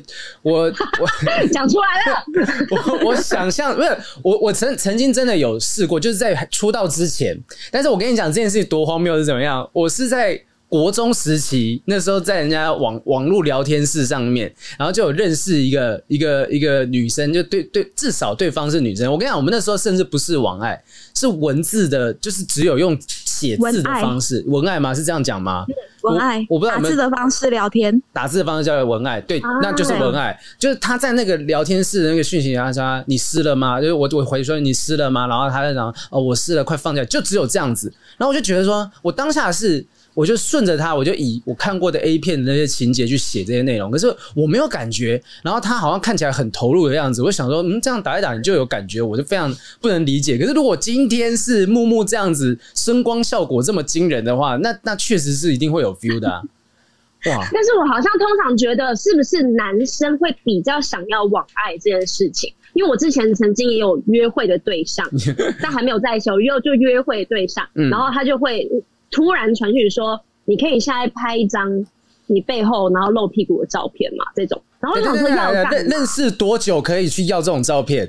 [0.42, 1.08] 我我
[1.52, 2.24] 讲出来了。
[2.70, 7.36] 我我想象不是我我曾曾经真的有试过，就是在出道之前。
[7.70, 9.68] 但是我跟你讲这件事情多荒谬是怎么样？
[9.72, 19.10] 我是在国中时期，那时候在人家网网络聊天室上面，然后就有认识一个一个一个女生，就对对，至少对方是女生。
[19.10, 20.82] 我跟你讲，我们那时候甚至不是网爱，
[21.14, 22.98] 是文字的，就是只有用
[23.36, 24.94] 写字的方式文爱，吗？
[24.94, 25.66] 是这样讲吗？
[26.02, 33.80] 文爱我，我不知道打字的方式聊天，打字的方式叫文爱，对，那就是文爱，就是他在那个聊天室的那个讯息他说你湿了吗？
[33.80, 35.26] 就是我我回说你湿了吗？
[35.26, 37.92] 然后他在讲哦我湿了，快放下，就只有这样子。
[38.16, 39.84] 然后我就觉得说我当下是。
[40.16, 45.22] 我就顺着他，我就以我看过的 A 片的那些情节去写这些内容，可是我没有感觉。
[45.42, 50.38] 然后他好像看起来很投入的样子，我想说，嗯，这样打一打你就有感觉，我就非常不能理解。
[50.38, 56.40] 可是如果今天是木木这样子，声光效果这么惊人的话，那那确实是一定会有 feel 的啊。
[57.28, 57.46] 哇！
[57.52, 62.50] 但是我好像通常觉得，是不是男生会比较想要网爱这件事情？
[62.72, 65.06] 因为我之前曾经也有约会的对象，
[65.60, 68.66] 但还没有在一起，又就约会对象，然后他就会。
[69.10, 71.86] 突然传讯说：“你可以现在拍一张
[72.26, 75.52] 你背后然后露屁股的照片嘛？”这种，然后我想说要？
[75.70, 78.08] 认识多久可以去要这种照片？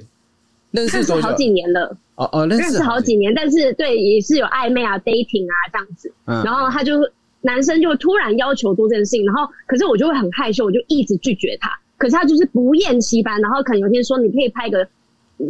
[0.71, 1.21] 认识多久？
[1.21, 1.95] 好几年了。
[2.15, 6.11] 哦哦，认识好几年，但是对也是有暧昧啊，dating 啊这样子。
[6.25, 6.93] 然后他就
[7.41, 11.69] 男生就突然要求做这件事情，然后可是我就会很害羞，我就一直拒绝他。
[11.97, 14.87] 可是他就是不厌其烦，然后可能有一天说：“你可以拍个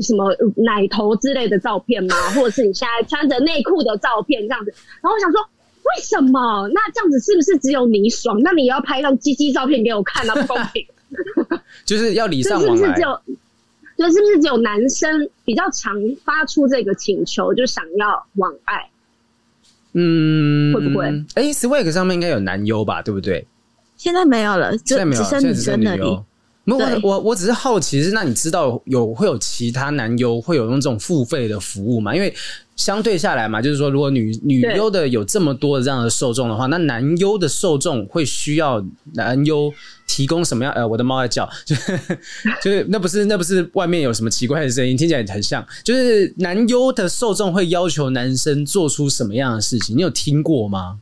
[0.02, 2.16] 什么奶头之类的照片吗？
[2.36, 5.40] 或者是你现在穿着内裤的照片这样子？”然后我想说。
[5.96, 6.68] 为什么？
[6.74, 8.38] 那这样子是不是只有你爽？
[8.42, 10.36] 那你也要拍一张鸡鸡照片给我看啊？
[10.36, 10.86] 不公平！
[11.86, 12.76] 就是要礼尚往来。
[12.76, 13.22] 是不是只有？
[13.98, 15.96] 就是不是只有男生比较常
[16.26, 18.90] 发出这个请求，就想要网爱？
[19.94, 21.06] 嗯，会不会？
[21.36, 23.02] 哎、欸、Swag 上面应该有男优吧？
[23.02, 23.48] 对不对？
[23.96, 26.20] 现在没有了，就只剩女生而已。
[26.76, 32.14] 我我我只是好奇是，那你知道有会有其他男优会有用这种付费的服务吗？
[32.14, 32.34] 因为
[32.76, 39.74] 相对下来嘛，就是说，如果女女优的有这么多的这样的受众的话，那男优的受众会需要男优
[40.06, 40.74] 提供什么样？
[40.74, 41.74] 呃，我的猫在叫，就
[42.62, 45.66] 就是那不是那不是外面有什么奇怪的声音，听起来很像。
[45.84, 49.96] 就是男优的受众会要求男生做出什么样的事情？
[49.98, 51.00] 你有听过吗？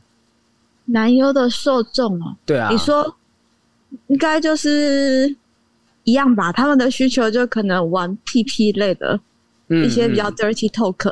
[0.84, 3.16] 男优的受众啊，对啊，你说
[4.06, 5.34] 应该就是。
[6.06, 9.20] 一样吧，他们的需求就可能玩屁屁类的，
[9.68, 11.10] 一些比较 dirty talk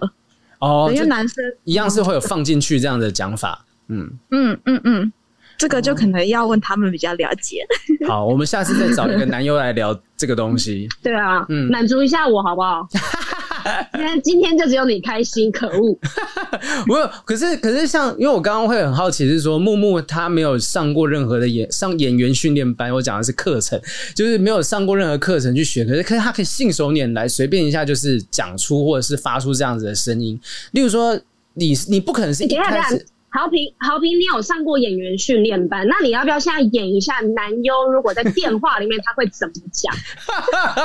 [0.60, 3.64] 哦，因为男生一样是会有放进去这样的讲法。
[3.88, 5.12] 嗯嗯嗯嗯，
[5.58, 7.66] 这个就可能要问他们比较了解。
[8.08, 10.88] 好，我们下次再找一个男优来聊这个东西。
[11.02, 12.88] 对啊，嗯，满足一下我好不好？
[14.22, 15.98] 今天就只有你开心，可恶！
[16.86, 23.80] 没有，可是可是像，因为我刚刚会很好奇，是说木木他没有上过任何的演上演员训练班，我讲的是课程，
[24.14, 30.38] 就是没有上过任何课程去学，可是可是他可以信手拈来，随便一下就是讲出或者是发出这样子的声音。
[30.72, 31.18] 例如说，
[31.54, 33.06] 你你不可能是一开始。
[33.36, 35.84] 豪平，豪平，你有上过演员训练班？
[35.88, 37.90] 那你要不要现在演一下男优？
[37.90, 39.92] 如果在电话里面他会怎么讲？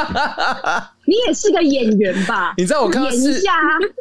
[1.05, 2.55] 你也是个演员吧？
[2.57, 3.51] 你知道我看到演一下，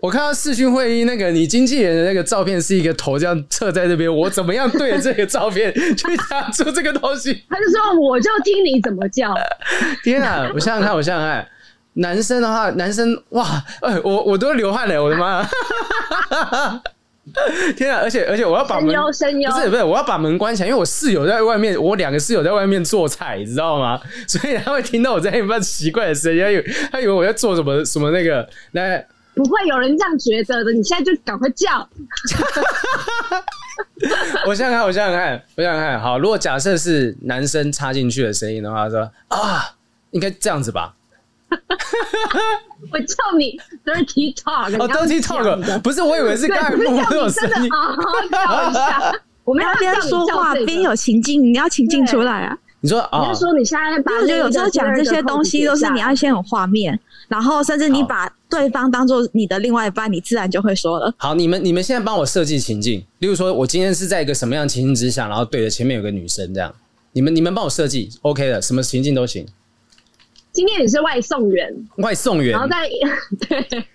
[0.00, 7.42] 我看到视讯会议那个你经纪人的那个照片是一个头这样侧在这边，我怎么样对着这个照片去讲出这个东西？
[7.50, 9.34] 他就说我就听你怎么叫。
[10.02, 10.50] 天啊！
[10.54, 11.46] 我想想看，我想想看，
[11.92, 15.46] 男生的话，男生哇，哎，我我都流汗了，我的妈！
[17.76, 18.00] 天啊！
[18.02, 19.30] 而且而且我要把门不是
[19.70, 24.00] 不是，我要把门关起来，因为我室友在外面，我两个室友在外面做菜，你知道吗？
[24.26, 29.02] 所以他会听到我在那边奇怪的声音，他以为他以为我在做什么什么那个那
[29.34, 30.72] 不会有人这样觉得的。
[30.72, 31.66] 你现在就赶快叫！
[34.46, 36.00] 我想想看，我想想看，我想想看。
[36.00, 39.74] 好，如果假设是男生插进去的声音的话，说啊，
[40.10, 40.94] 应该这样子吧。
[42.92, 47.70] 我叫你 dirty talk 哦，dirty talk 不是，我以为是刚才木木那种声音。
[49.44, 52.58] 我们要边说话边有情境，你要情境出来啊！
[52.80, 61.12] 你说，你就说你现在把，我觉得有时候讲这些东西都是你要先有画面，然后甚至你把对方当做你的另外一半，你自然就会说了。
[61.16, 66.72] 好，你们你们现在帮我设计情境，例如说我今天是在一个什么样的情境之下，然后对着前面有个女生这样，
[67.12, 69.46] 你们你们帮我设计 OK 的，什么情境都行。
[70.58, 72.88] 今天你是外送员，外送员，然后在
[73.48, 73.86] 对，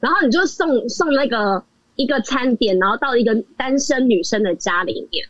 [0.00, 1.64] 然后你就送送那个
[1.96, 5.26] 一个餐点，然后到一个单身女生的家里面，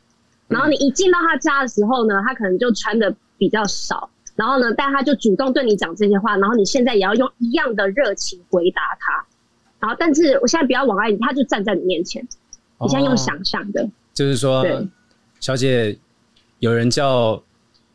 [0.49, 9.25] 然后你一进到她家的时候呢，她可能就穿的比较少，然后呢，但她就主动对你讲这些话，然后你现在也要用一样的热情回答她，
[9.79, 12.21] 然后但是我现在不要往外，她就站在你面前，
[12.81, 14.67] 你现在用想象的，就是说，
[15.39, 15.97] 小姐，
[16.59, 17.41] 有人叫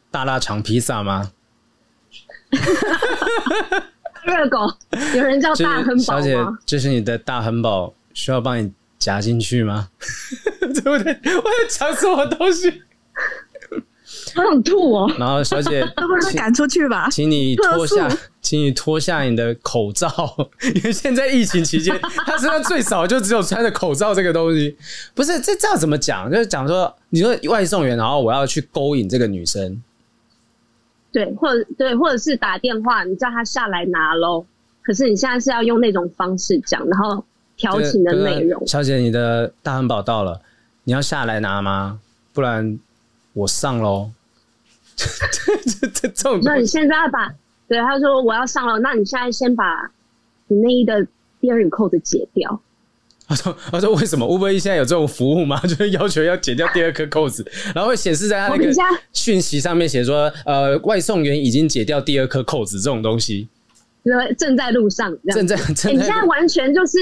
[0.09, 1.33] 大腊肠披萨吗？
[4.25, 4.57] 热狗，
[5.15, 6.03] 有人叫大亨堡吗？
[6.03, 9.89] 小姐，这是你的大亨堡，需要帮你夹进去吗？
[10.59, 11.13] 对不对？
[11.35, 12.81] 我在讲什么东西？
[14.35, 15.11] 好想吐哦！
[15.17, 17.09] 然后，小姐， 都不是赶出去吧？
[17.09, 18.09] 请你脱下，
[18.41, 20.09] 请你脱下你的口罩，
[20.75, 24.77] 因为现在疫情期间，他身上最少就只有穿着口罩这个东西。
[25.13, 26.29] 不是，这这样怎么讲？
[26.31, 29.81] 就是讲说，你说外送员，然后我要去勾引这个女生。
[31.11, 34.45] 对，或者对，或者是打电话，你叫他下来拿喽。
[34.81, 37.23] 可是你现在是要用那种方式讲，然后
[37.55, 38.65] 调情的内容。
[38.67, 40.41] 小姐，你的大汉堡到了，
[40.83, 41.99] 你要下来拿吗？
[42.33, 42.79] 不然
[43.33, 44.11] 我上喽。
[44.97, 47.31] 这这这种，那你现在要把
[47.67, 49.91] 对他说我要上了，那你现在先把
[50.47, 51.05] 你内衣的
[51.39, 52.61] 第二个扣子解掉。
[53.27, 55.59] 他说：“他说为什么 Uber Eats 现在有这种服务吗？
[55.67, 58.73] 就是要求要解掉第二颗扣子，然后会显示在他那个
[59.11, 63.47] 讯息上面写说，呃，外送员已经解掉第二颗扣子这种东西。”
[64.37, 65.95] 正在路上，正在正在、欸。
[65.95, 66.97] 你现在完全就是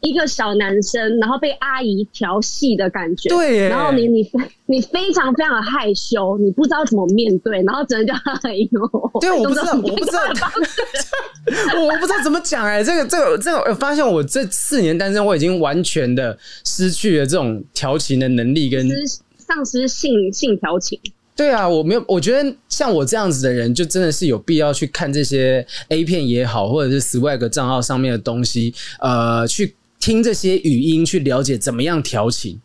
[0.00, 3.28] 一个小男生，然后被阿姨调戏的感觉。
[3.28, 4.30] 对，然后你你
[4.66, 9.20] 你非常非常的害羞，你不知道怎么面对，然后只能叫哎呦。
[9.20, 10.20] 对，我不知道，我不知道，
[11.80, 12.84] 我不知道怎么讲哎、欸。
[12.84, 18.88] 这个这个这个，我发现我这四年单身，我已经完全的失去了这种调情的能力，跟
[19.36, 21.00] 丧失性性调情。
[21.36, 32.58] 对啊，我没有，我觉得像我这样子的人，就真的是有必要去看这些 A 片也好，或者是 Swag 账号上面的东西，呃，去听这些语音，去了解怎么样调情。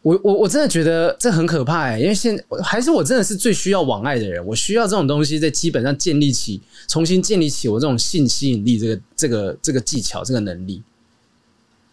[0.00, 10.82] 我我我真的觉得这很可怕哎，因为现还是我真的是最需要网爱的人，我需要这种东西在基本上建立起，重新建立起我这种性吸引力，这个这个这个技巧，这个能力。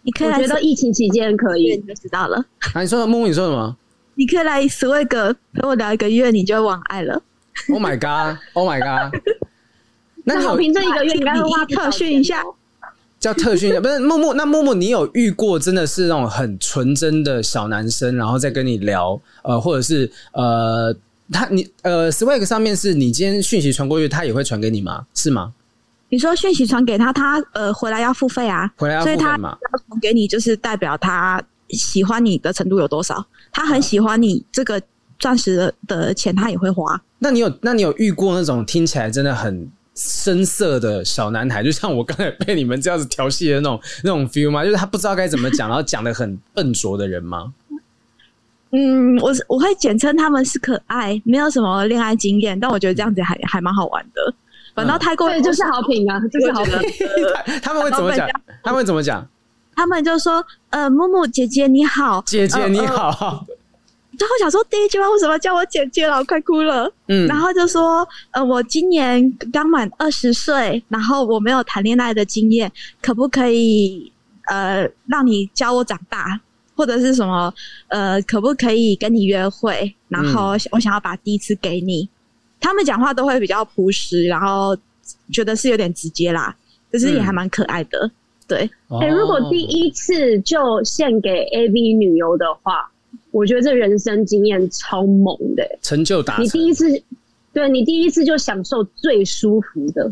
[0.04, 2.38] 你可以我觉得疫情期间可以，你就知道了。
[2.74, 3.78] 啊，你说木木，你说什么？
[4.16, 7.22] 你可以来 Swag 陪我聊一个月，你就网爱了。
[7.70, 9.20] Oh my god！Oh my god！
[10.24, 12.43] 那好评这一个月你该会挖特训一下，
[13.20, 13.80] 叫特训一下。
[13.80, 20.95] 不是木木，那木木，你有遇过真的是那种很纯真的小男生，然后再跟你聊，呃，或者是呃，
[21.32, 25.05] 他你呃，Swag 上面是你今天讯息传过去，他也会传给你吗？
[25.16, 25.53] 是吗？
[26.09, 31.41] 你说讯息传给他，他呃回来要付费啊，回来要付费嘛，所以他要传给你，就是代表他。
[31.74, 33.26] 喜欢你的程度有多少？
[33.51, 34.82] 他很喜欢你这个
[35.19, 37.01] 钻石的的钱，他也会花。
[37.19, 44.63] 那你有那你有遇过那种听起来真的很深色的小男孩， 就像我刚才被你们这样子调戏的那种那种 feel 吗？
[44.63, 47.53] 就是他不知道该怎么讲，然后讲的很笨拙的人吗？
[48.74, 54.34] 嗯，我我会简称他们是可爱，没有什么恋爱经验，但我觉得这样子还还蛮好玩的。
[54.74, 56.74] 反倒太过，对，就是好评啊，就是好评。
[57.61, 58.30] 他们会怎么讲？
[58.63, 59.28] 他们会怎么讲？
[59.82, 63.44] 他们就说：“呃，木木姐姐你好，姐姐你好。”
[64.20, 66.18] 然后想说第一句话为什么叫我姐姐了？
[66.18, 66.88] 我快哭了。
[67.08, 72.72] 嗯，然后就说：“呃，我今年刚满二十岁，然后我没有谈恋爱的经验，
[73.02, 74.14] 可不可以
[74.52, 76.40] 呃让你教我长大，
[76.76, 77.52] 或者是什么
[77.88, 79.92] 呃可不可以跟你约会？
[80.10, 82.08] 然后我想要把第一次给你。”
[82.62, 84.78] 他们讲话都会比较朴实，然后
[85.34, 86.56] 觉得是有点直接啦，
[86.92, 87.98] 可是也还蛮可爱的。
[88.06, 88.12] 嗯、
[88.52, 92.91] 对，哎、欸，如果第一次就献给 AV 女优的话，
[93.32, 96.43] 我觉得这人生经验超猛的，成就达成。
[96.43, 97.02] 你第一次，
[97.54, 100.10] 对你第一次就享受最舒服的，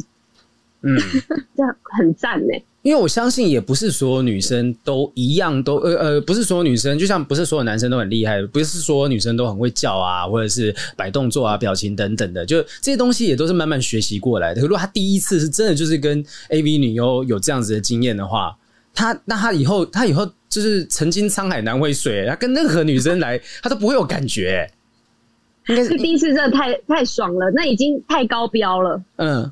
[0.84, 0.98] 嗯，
[1.54, 2.54] 这样很赞呢。
[2.82, 14.62] 因为我相信，也不是所有女生都一样，都呃呃，不是所有女生，就像不是所有男生都很厉害，不是所有女生都很会叫啊，或者是摆动作啊、表情等等的，就这些东西也都是慢慢学习过来的。
[14.62, 18.56] 如果他第一次是真的就是跟 AV 女优有这样子的经验的话，
[18.94, 24.72] 他那他以后他以后就是曾经沧海难为水，他跟任何女生来，他都不会有感觉。
[25.68, 29.04] 应该是第一次真的太太爽了，那已经太高标了。
[29.18, 29.52] 嗯。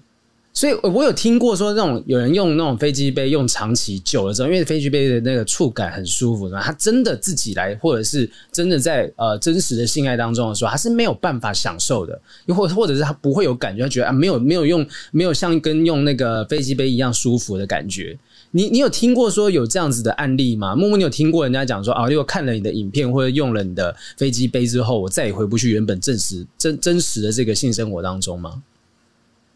[0.57, 18.17] 所以，我有听过说，那种有人用那种飞机杯用长期久了之后，因为飞机杯的那个触感很舒服，他真的自己来，或者是真的在呃真实的性爱当中的时候，他是没有办法享受的，又或或者是他不会有感觉，他觉得啊没有没有用，没有像跟用那个飞机杯一样舒服的感觉。
[18.49, 20.75] 你你有听过说有这样子的案例吗？
[20.75, 28.63] 木木，你有听过人家讲说啊，如果看了你的影片或者用了你的飞机杯之后，我再也回不去原本真实真真实的这个性生活当中吗？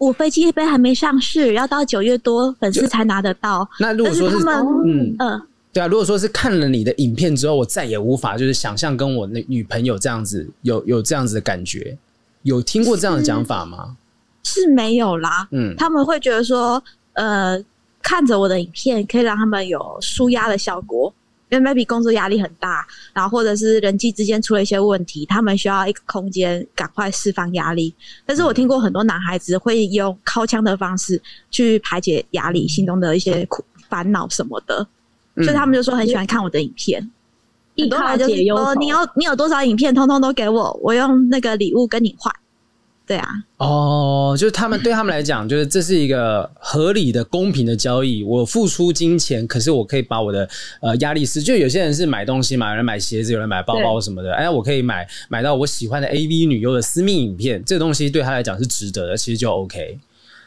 [0.01, 3.69] 我飞机杯还没上市，要到九月多粉丝才拿得到。
[3.79, 5.41] 那如果说是，是他们，嗯嗯、呃，
[5.71, 11.95] 对啊，如果说是看了你的影片之后，我再也无法就是想象跟我那女朋友这样子有有这样子的感觉，
[12.41, 13.95] 有听过这样的讲法吗？
[14.41, 16.83] 是，是没有啦，嗯，他们会觉得说，
[17.13, 17.63] 呃，
[18.01, 21.13] 看着我的影片可以让他们有舒压的效果。
[21.51, 27.93] 因为 maybe 工作压力很大，然后或者是人际之间出了一些问题，他们需要一个空间赶快释放压力。
[28.25, 34.87] 但是我听过很多男孩子会用靠枪的方式去排解压力，心中的一些苦烦恼什么的，
[35.35, 37.11] 所以他们就说很喜欢看我的影片。
[37.75, 42.33] 一靠解忧，哦，你有你有多少影片，通通都给我，我用那个礼物跟你换。
[43.11, 48.23] 对啊，哦，就是他们对他们来讲，就是这是一个合理的、公平的交易。
[48.23, 50.47] 我付出金钱，可是我可以把我的
[50.79, 54.33] 呃压力是，就有些人是买东西嘛，有人买鞋子，有人买包包什么的。
[54.33, 59.99] 哎，我可以买买到我喜欢的 AV 女优的私密影片，这个东西对他来讲是值得的，其实就 OK。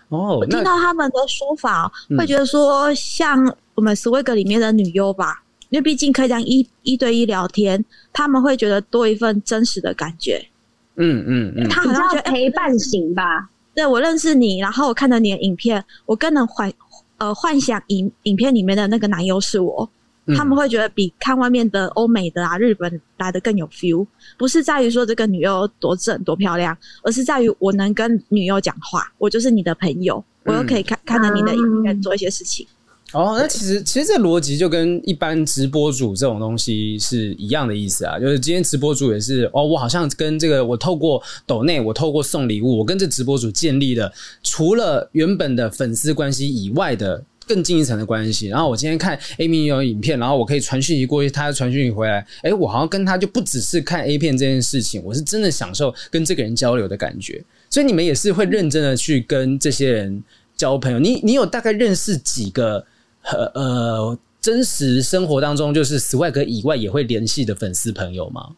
[0.09, 10.49] 哦，我听到他们的说法，会觉得说，像我们 Swag 里面的女优吧，嗯、因为毕竟可以这样一一对一聊天，他们会觉得多一份真实的感觉。
[10.97, 13.49] 嗯嗯嗯，他好像觉得陪伴型吧。
[13.74, 16.72] 对，我认识你，然后我看到你的影片，我更能幻
[17.18, 19.88] 呃幻想影影片里面的那个男优是我。
[20.34, 24.07] 他们会觉得比看外面的欧美的啊、日本来的更有 feel。
[24.38, 32.66] 不是在于说这个女优多正多漂亮，而是在于我能跟女优讲话，我就是你的朋友，我又可以看看着你的影片做一些事情。
[33.15, 44.12] 哦，那其实其实这逻辑就跟一般直播主这种东西是一样的意思啊，就是今天直播主也是哦，我好像跟这个我透过抖内，我透过送礼物，我跟这直播主建立了
[44.43, 48.49] 除了原本的粉丝关系以外的更进一层的关系。
[48.49, 57.41] 然后我今天看 A 片有影片，然后我可以传讯息过去，他传讯息回来，哎，我好像跟他就不只是看 A 片这件事情，我是真的享受跟这个人交流的感觉。
[57.71, 60.21] 所以你们也是会认真的去跟这些人
[60.57, 60.99] 交朋友。
[60.99, 62.85] 你你有大概认识几个？
[63.33, 68.51] 呃呃，真实生活当中就是 Swag 以外也会联系的粉丝朋友吗？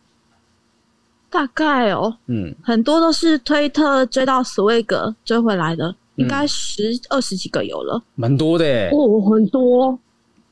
[1.31, 8.91] 大概哦，嗯，很多都是推特追到 Swag 追回来的，应该十二十几个有了，蛮多的耶。
[8.93, 9.99] 哦，很多，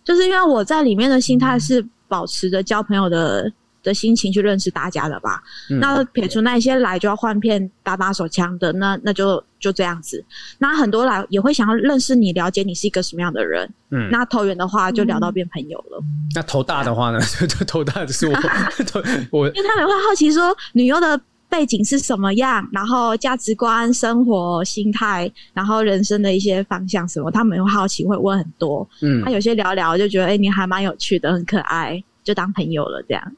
[0.05, 3.51] 就是因为我在里面的心态是保持着交朋友的。
[3.85, 5.41] 的心情去认识大家了吧。
[5.71, 10.25] 嗯、那撇除那些来就要换片打打手枪的，那那就就这样子。
[10.59, 13.71] 那很多来也会想要认识你，了解你是一个什么样的人。
[13.91, 15.99] 嗯，那投缘的话就聊到变朋友了。
[16.01, 17.21] 嗯、那头大的话呢？
[17.39, 18.35] 就 就头大的是我，
[19.31, 28.89] 我因为他们会好奇说女优的背景是什么样，然后价值观、生活心态，然后人生的一些方向什么，他们会好奇，会问很多。
[29.03, 33.33] 嗯，他有些聊聊就觉得，哎、欸，你还蛮有趣的，很可爱，就当朋友了这样。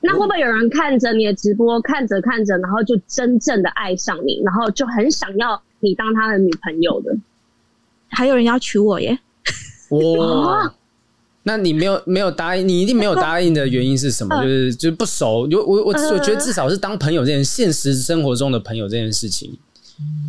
[0.00, 7.16] 那会不会有人看着你的直播，看着看着，然后就真正的爱上你，然后就很想要你当他的女朋友的？
[8.08, 9.18] 还有人要娶我耶！
[9.90, 10.72] 哇，
[11.44, 14.42] 那你没有没有答应，你一定没有答应的原因是什么？
[14.42, 15.48] 就是就是不熟。
[15.50, 19.56] 我我我我觉得至少是当朋友这件现实生活中的朋友这件事情。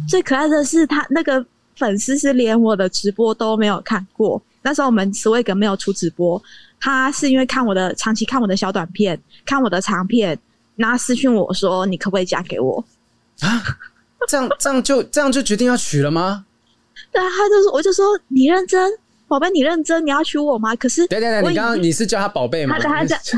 [0.08, 1.43] 最可爱的是他那个
[1.76, 4.41] 粉丝是连我的直播都没有看过。
[4.62, 6.41] 那时候我们 Swag 没有出直播，
[6.82, 10.38] 他是因为看我的长期看我的小短片，看我的长片，
[10.76, 12.84] 然后私讯我说：“你可不可以嫁给我？”
[13.42, 13.64] 啊，
[14.28, 16.46] 这样这样就这样就决定要娶了吗？
[17.12, 18.92] 对啊，他就说，我就说你认真。
[19.28, 20.06] 宝贝，你认真？
[20.06, 20.76] 你要娶我吗？
[20.76, 22.78] 可是，对对对，你刚刚你是叫他宝贝吗？
[22.78, 23.16] 他他叫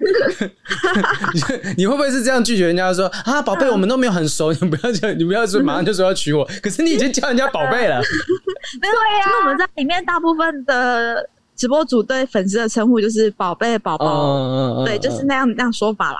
[1.76, 6.48] 你会不会是这样拒绝人家说啊，宝贝，我们都没有很熟，你不要叫，你不要说马上就说要娶我。
[6.62, 8.00] 可是你已经叫人家宝贝了。
[8.80, 16.18] 对呀，那我们在里面大部分的直播主对粉丝的称呼就是宝贝、宝宝，对，就是那样那样说法啦。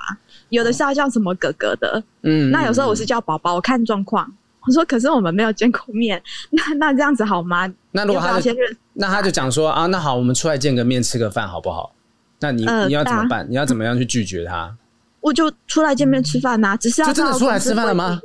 [0.49, 4.31] 有的是要叫什么哥哥的，嗯，那有时候我是叫宝宝，我看状况。
[4.67, 6.19] 我说：“可是我们没有见过面，
[6.49, 7.71] 那那这样子好吗？
[7.91, 8.51] 那如果他就
[8.93, 11.93] 那他就讲说啊，那好，我们出来见个面，吃个饭，好不好？
[12.39, 13.45] 那你、呃、你要怎么办？
[13.47, 14.75] 你要怎么样去拒绝他？
[15.21, 18.19] 我就出来见面吃饭呐、啊，只是要就真的出来吃饭了吗？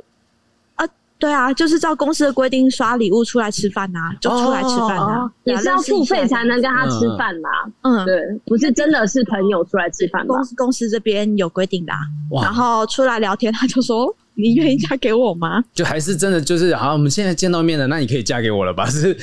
[1.27, 7.49] 啊，对啊，就是照公司的规定刷礼物出来吃饭呐、啊，就出来吃饭呐、啊，也、哦、是要付费才能跟他吃饭呐。
[7.81, 8.15] 嗯，对，
[8.45, 10.25] 不是真的是朋友出来吃饭。
[10.27, 11.99] 公司公司这边有规定的、啊，
[12.43, 15.61] 然后出来聊天，他就说。”你愿意嫁给我吗？
[15.73, 18.85] 就还是真的就是好，我们现在见到面了，那你可以嫁给我了吧？
[18.89, 19.15] 是，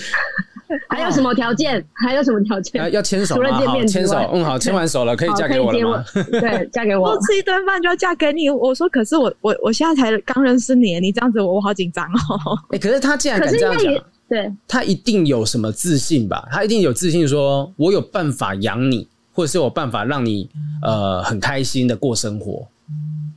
[0.88, 1.84] 还有什么条件？
[1.92, 2.92] 还有什么条件？
[2.92, 4.14] 要牵手除了见面，牵手。
[4.32, 6.04] 嗯，好，牵完手了，可以嫁给我了吗？
[6.30, 7.08] 对，嫁给我。
[7.14, 8.50] 多吃一顿饭就要嫁给你？
[8.50, 12.58] 我说，可是我我我现在才刚认识你，你这样子我我好紧张哦。
[12.70, 13.94] 哎，可是他竟然敢这样讲，
[14.28, 16.46] 对，他一定有什么自信吧？
[16.52, 20.48] 他一定有自信，说我有办法养你，或者是有办法让你
[20.82, 22.66] 呃很开心的过生活。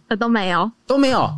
[0.09, 1.29] 呃，都没有，都没有。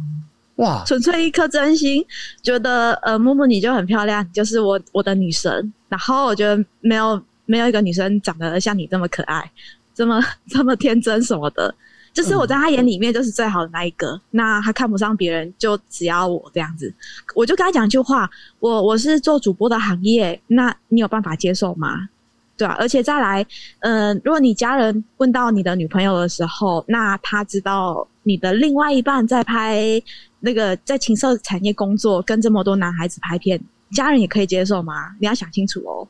[0.64, 0.84] 哇！
[0.86, 2.04] 纯粹一颗真心，
[2.42, 5.74] 觉得呃，木木你就很漂亮，就是我我的女神。
[5.90, 9.52] 然后我觉得没有没有一个女生长得像你这么可爱，
[9.94, 11.74] 这么 这么天真什么的，
[12.14, 14.20] 就是我在他眼里面就是最好的那一个。
[14.32, 16.92] 那他看不上别人，就只要我这样子。
[17.36, 22.10] 我就跟他讲一句话：我我是做主播的行业，那你有办法接受吗？
[22.56, 23.46] 对啊，而且再来，
[23.82, 30.02] 嗯、呃，如果你家人问到你的女朋友的时候，那他知道你的另外一半在拍。
[30.46, 33.58] 那个在情色产业工作，跟这么多男孩子拍片，
[33.92, 35.16] 家人也可以接受吗？
[35.22, 36.06] 你要想清楚哦。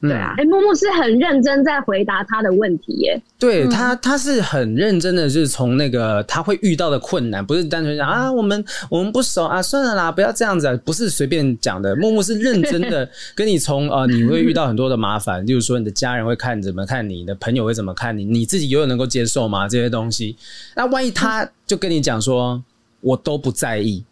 [0.00, 3.20] 对啊，哎、欸，木木是很认真在回答他的问题耶。
[3.36, 11.96] 对他，他是很认真的，就是从那个他会遇到的困难，不是单纯讲啊，我们我们不熟啊，算了啦，不要这样子啊，不是随便讲的。
[11.96, 19.66] 木木是认真的 跟你从呃，你会遇到很多的麻烦，例如说你的家人会看怎么看你，你的朋友会怎么看你，你自己永远能够接受吗？
[19.66, 20.36] 这些东西，
[20.76, 22.62] 那万一他就跟你讲说。
[23.00, 24.04] 我都不在意，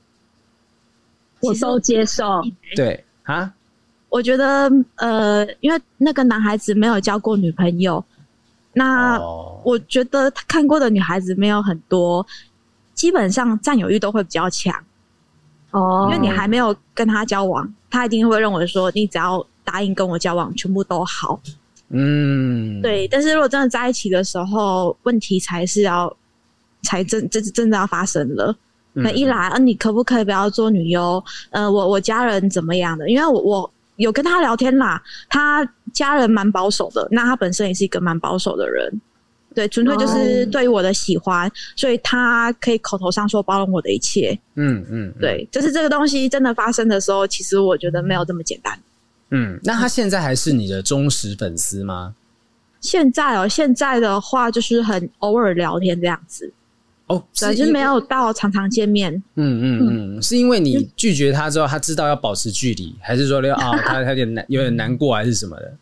[1.40, 2.42] 我都接受。
[2.74, 3.52] 对啊，
[4.08, 8.04] 我觉得呃，因为那个男孩子没有交过女朋友，
[8.72, 9.18] 那
[9.64, 12.24] 我觉得他看过的女孩子没有很多，
[12.94, 14.74] 基本上占有欲都会比较强。
[15.72, 21.40] 哦，因为你还没有跟他交往，他一定会认为说你只要答应跟我交往，全部都好。
[21.88, 23.06] 嗯，对。
[23.08, 26.16] 但是如果真的在一起的时候，问题才是要
[26.82, 28.56] 才真真真的要发生了。
[29.02, 31.22] 那一来，啊，你可不可以不要做女优？
[31.50, 33.08] 呃，我我家人怎么样的？
[33.08, 39.00] 因为我我有跟他聊天啦，他家人蛮保守的，那他本身也是一个蛮保守的人，
[39.54, 44.38] 对，纯粹就是对于我的喜欢，所以他可以口头上说包容我的一切。
[44.54, 48.78] 嗯嗯，对，就是这个东西真的发生的时候，其实我觉得没有这么简单。
[49.30, 52.14] 嗯，那他现在还是你的忠实粉丝吗？
[52.80, 56.52] 现在哦，现在的话就是很偶尔聊天这样子。
[57.08, 59.12] 哦，只是就没有到常常见面。
[59.36, 65.72] 嗯嗯嗯，是因为你拒绝他之后，他知道要保持距离，还是说 啊、哦，他他有点难，有点难过，还是什么的？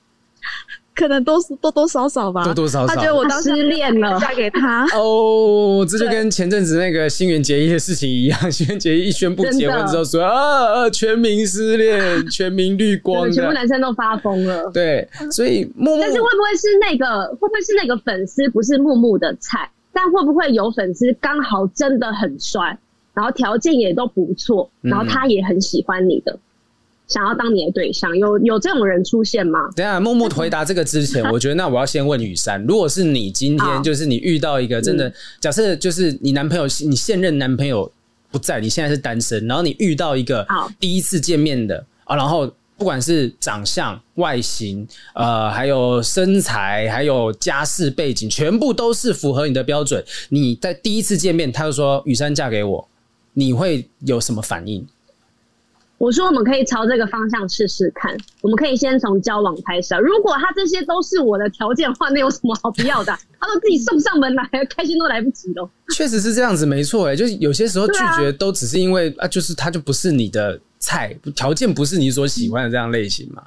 [0.94, 2.94] 可能都是多多少少吧，多多少少。
[2.94, 4.86] 他觉得我当时失恋了，嫁给他。
[4.96, 12.00] 哦，这就跟前阵子那个新垣结衣的事情一样， 新垣结衣一宣布结婚之后说啊，全民失恋，
[12.30, 14.70] 全民绿光，全部男生都发疯了。
[14.72, 17.26] 对，所以木木，但是会不会是那个？
[17.40, 19.68] 会不会是那个粉丝不是木木的菜？
[19.94, 22.76] 但会不会有粉丝刚好真的很帅，
[23.14, 26.40] 然后条件也都不错，然后他也很喜欢你的，嗯、
[27.06, 29.70] 想要当你的对象，有有这种人出现吗？
[29.76, 37.90] 等下默默回答这个之前， 我觉得那我要先问雨珊，如果是你今天就是你遇到一个真的，假设就是你男朋友，你现任男朋友
[38.30, 40.46] 不在，你现在是单身，然后你遇到一个
[40.80, 42.52] 第一次见面的啊，然后。
[42.76, 50.04] 不管是长相、外形，呃，还有身材，还有家世背景，全部都是符合你的标准。
[50.28, 52.88] 你在第一次见面，他就说“雨珊嫁给我”，
[53.34, 54.86] 你会有什么反应？
[55.96, 60.00] 我说我们可以朝这个方向试试看，我们可以先从交往开始啊。
[60.00, 63.16] 如果他这些都是我的条件的话，那有什么好不要的？
[63.40, 65.70] 他都自己送上门来，开心都来不及了。
[65.94, 67.06] 确实是这样子，没错。
[67.06, 73.42] 哎，就是有些时候拒绝都只是因为啊，就是他就不是你的菜，条件不是你所喜欢的这样类型嘛。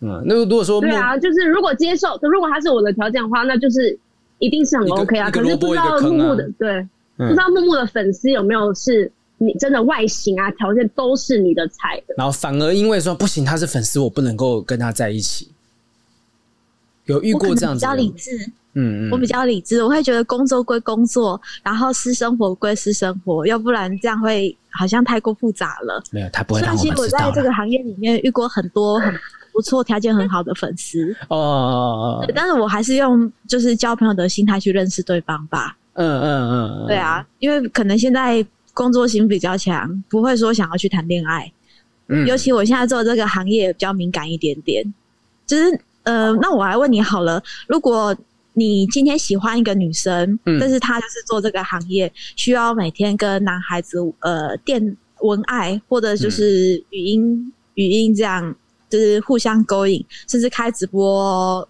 [0.00, 3.98] 嗯，那如果说对啊，就是如果接受，如果他是我的条件的话，那就是
[4.38, 5.30] 一定是很 OK 啊。
[5.30, 6.72] 可是不知道木木的，对，
[7.16, 9.10] 嗯、不知道木木的粉丝有没有是。
[9.42, 15.48] 你真的外形啊，条件都是你的菜的，然后反而因为说不行，他是粉丝，我不能够跟他在一起。
[17.06, 17.80] 有遇过这样子？
[17.80, 26.02] 比较理智，嗯嗯，我比较理智，我会觉得工作归工作，然后私生活归私生活，要不然这样会好像太过复杂了。
[26.10, 26.94] 没有，他不会让我们知道。
[26.94, 29.14] 其实我在这个行业里面遇过很多很
[29.52, 35.76] 不错、条件很好的粉丝哦，哦，哦，哦，但是我还是用就是交朋友的心态去认识对方吧。
[35.94, 38.46] 嗯嗯嗯，嗯，对啊，因为可能现在。
[38.72, 41.52] 工作心比较强，不会说想要去谈恋爱。
[42.06, 44.82] 嗯，尤其我现在做这个行业比较敏感一点点。
[45.44, 48.16] 就是呃，那我来问你好了，如果
[48.60, 58.54] 你今天喜欢一个女生，嗯，但是她就是做这个行业，需要每天跟男孩子呃电文爱或者就是语音、嗯、语音这样，
[58.90, 61.66] 就是互相勾引，甚至开直播。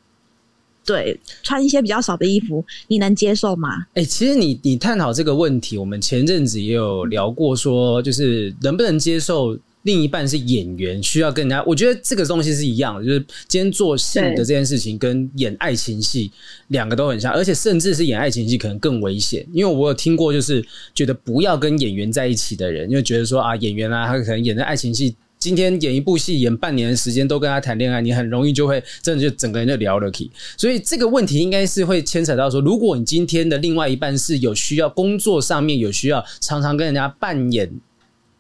[0.85, 3.69] 对，穿一些比较少的衣服，你能接受吗？
[3.95, 11.63] 哎、欸，其实你你探讨这个问题，我们前阵子也有聊过，说就是能不能接受另一半是演员，需要跟人家。
[11.65, 13.19] 我觉得这个东西是一样的，就是
[13.49, 16.31] 今天做戏的这件事情跟演爱情戏
[16.69, 20.65] 两个都很像，而且甚至是演爱情戏可能更危险，因为我有听过，就是
[20.95, 25.15] 觉得不要跟演员在一起的人，因为觉得说啊，演员啊，他可能演的爱情戏。
[25.39, 30.31] 今天演一部戏，演半年的时间都跟他谈恋爱，你很容易就会真的就整个人就聊了起。
[30.59, 37.73] 所以这个问题应该是会牵扯到说，如果你今天的另外一半是有需要工作上面有需要，常常跟人家扮演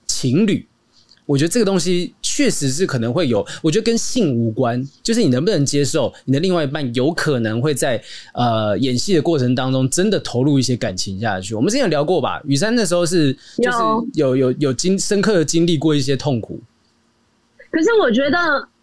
[0.07, 0.67] 情侣，
[1.31, 3.47] 我觉得这个东西确实是可能会有。
[3.63, 8.03] 我觉得跟性无关，就是你能不能接受你的另外一半有可能会在
[8.35, 11.55] 呃演戏的过程当中真的投入一些感情下去。
[11.55, 12.43] 我们之前有聊过吧？
[12.45, 13.79] 雨珊那时候是就是
[14.15, 16.59] 有有有经深刻的经历过一些痛苦。
[17.71, 18.37] 可是我觉得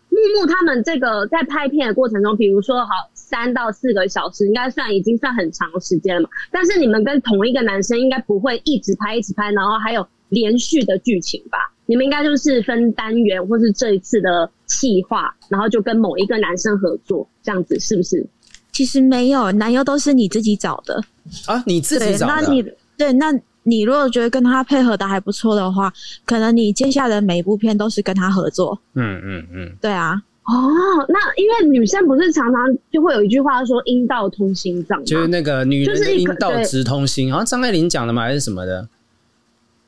[0.07, 6.29] 木木他们这个在拍片的过程中，比如说好三到四个小时，应该算已经算很长时间了嘛。
[6.49, 11.73] 但是你们跟同一个男生应该不会一直拍一直拍，然后还有连续的剧情吧？
[11.87, 18.23] 你们应该就是分单元，或是这一次的企划，然后就跟某一个男生合作，这样子是不是？
[18.71, 21.03] 其实没有，男优都是你自己找的
[21.47, 22.33] 啊，你自己找的。
[22.35, 22.63] 那你
[22.95, 23.33] 对那。
[23.69, 25.91] 你如果觉得跟他配合的还不错的话，
[26.25, 28.79] 可能你接下来的每一部片都是跟他合作。
[28.93, 30.13] 嗯嗯嗯，对啊。
[30.45, 38.87] 哦，那因为女生不是常常就会有一句话说“阴道通心脏”，就是那个女人的阴道直通心，好像张爱玲讲的嘛，还是什么的？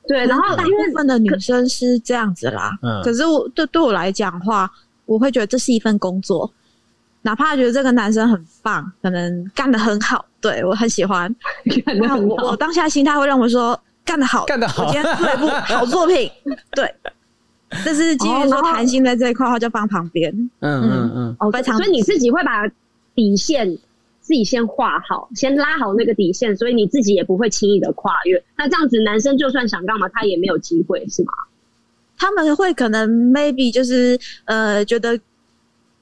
[0.09, 2.75] 对，然后大部分的女生是这样子啦。
[2.81, 4.67] 嗯，可是我对对我来讲的话，
[5.05, 6.51] 我会觉得这是一份工作，
[7.21, 10.25] 哪怕觉得这个男生很棒，可能干得很好。
[10.41, 11.33] 对，我很喜欢，
[12.01, 16.27] 那我我当下心态会让我说干得好，干得好，我今天做一部 好作品。
[16.71, 16.91] 对，
[17.85, 20.31] 这是基于说谈心在这一块的话，就放旁边。
[20.61, 21.77] 嗯嗯嗯，哦，非常。
[21.77, 22.67] 所以你自己会把
[23.13, 23.77] 底线
[24.29, 28.43] 自己先画好，先拉好那个底线，所以你自己也不会轻易的跨越。
[28.55, 31.33] 那这样子，男生就算想干嘛，他也没有机会，是吗？
[32.15, 35.19] 他们会可能 maybe 就是呃觉得。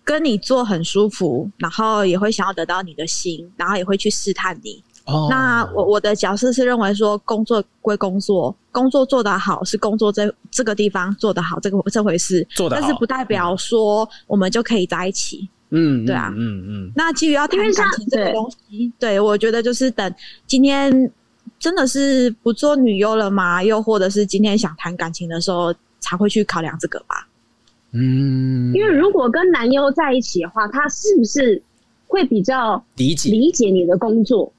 [0.07, 4.81] 跟你做很舒服，然后也会想要得到你的心，然后也会去试探你。
[5.03, 15.49] 哦，那我我的角色是认为说，工作归工作，工作做得好是工作这这个地方做得好，这个这回事做得好，但是不代表说我们就可以在一起。
[15.69, 16.91] 嗯，对啊，嗯嗯，嗯。
[16.95, 20.13] 那基于要谈感情这个东西，对，对我觉得就是等
[20.45, 21.11] 今天
[21.59, 23.63] 真的是不做女优了吗？
[23.63, 27.27] 又或者是今天想谈感情的时候才会去考量这个吧。
[27.91, 31.61] 嗯，因为如果跟男优在一起的话，他是不是
[32.05, 34.51] 会比较理解理解你的工作？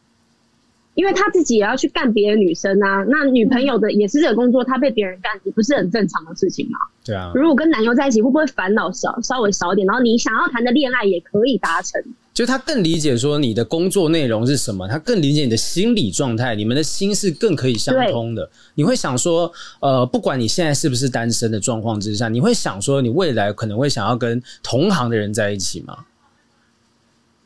[0.99, 6.79] 因为他自己也要去干别的女生啊，那女朋友的也是这个工作，他被别人干，也不是很正常的事情吗？
[7.05, 7.31] 对啊。
[7.37, 9.87] 如果跟男友在一起，会不会烦恼少稍微少一点？
[9.87, 12.03] 然后你想要谈的恋爱也可以达成。
[12.35, 18.51] 就他更理解说你的工作内容是什么，他更理解你的心理状态，你们的心是更可以相通的。
[18.75, 25.97] 你会想说，呃，不管你现在是不是单身的状况之下，你会想说，你未来可能会想要跟同行的人在一起吗？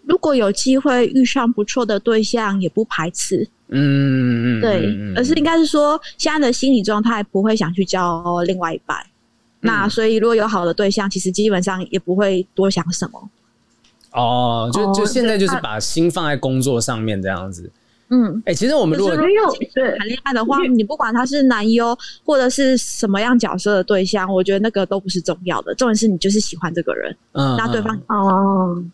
[0.05, 3.49] 如果有机会遇上不错的对象，也不排斥。
[3.69, 8.99] 嗯，对，而是应该是说，现在的心理状态不会想去交另外一半。
[8.99, 9.07] 嗯。
[9.63, 13.31] 那所以，如果有好的对象，其实基本上也不会多想什么。
[14.13, 17.71] 哦，就就现在就是把心放在工作上面这样子。
[18.11, 19.51] 嗯，哎、欸，其实我们如果没有
[19.97, 21.97] 谈恋爱的话，你不管他是男优
[22.27, 28.85] 或者是什么样角色的对象，我觉得那个都不是重要的，重点是你就是喜欢这个人，嗯，那对方哦。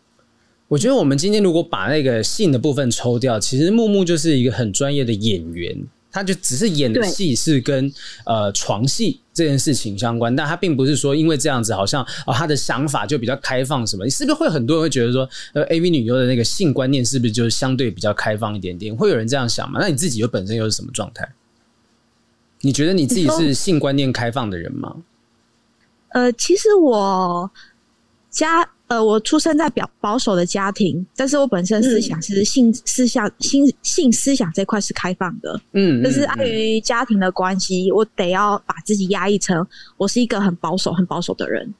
[0.68, 5.76] 我觉得我们今天如果把那个性的部分抽掉，其实木木就是一个很专业的演员。
[6.10, 7.92] 他就只是演的戏是跟
[8.24, 14.04] 呃床戏这件事情相关，但他并不是说因为这样子好像哦他的想法就比较开放什么？
[14.04, 18.96] 你是不是会很多人会觉得说呃 AV 女优的那个性观念是不是就是相对比较开放一点点？
[18.96, 19.78] 会有人这样想吗？
[19.82, 21.28] 那你自己又本身又是什么状态？
[22.62, 24.96] 你觉得你自己是性观念开放的人吗？
[26.08, 27.50] 呃，其实我
[28.30, 28.70] 家。
[28.88, 39.66] 呃，我出生在表保守的家庭，但是我本身思想是性思想、性性思想这块是开放的，嗯，但是碍于家庭的关系，我得要把自己压抑成
[39.98, 41.74] 我是一个很保守、很保守的人。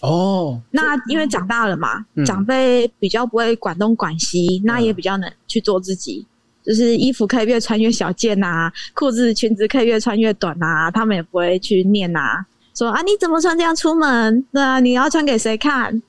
[0.00, 6.26] 哦，那因为长大了嘛，嗯、长辈比较不会管东管西，那也比较能去做自己，
[6.64, 14.42] 就是衣服可以越穿越小件啊，裤子裙子可以越穿越短啊，他们也不会去念啊，说啊你怎么穿这样出门？
[14.52, 16.00] 那啊，你要穿给谁看？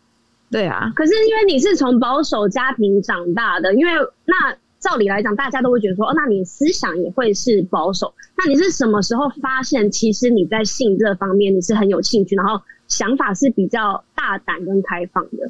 [0.51, 3.91] 对啊，可是因为你是从保守家庭长大的，因为
[4.25, 8.13] 那照理来讲，大家都会觉得说，哦，那你思想也会是保守。
[8.35, 15.49] 那你是什么时候发现，其实你在性这方面你是很有兴趣，然后想法是比较大胆跟开放的？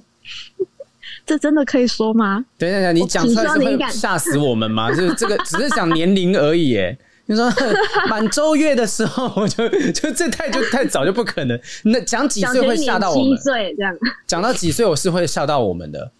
[1.25, 2.45] 这真的可以说吗？
[2.57, 4.91] 等一下，你讲出来是会吓死我们吗？
[4.93, 6.95] 就是这个只是讲年龄而已，哎。
[7.28, 7.49] 你说
[8.09, 11.57] 满周月的时候，我就就这太就太早就不可能。
[11.84, 13.38] 那讲几岁会吓到我们？
[13.38, 13.95] 七岁这样。
[14.28, 16.11] 讲到几岁，我是会吓到我们的。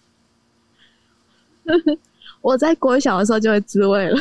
[2.40, 4.18] 我在国小的时候就会自慰了。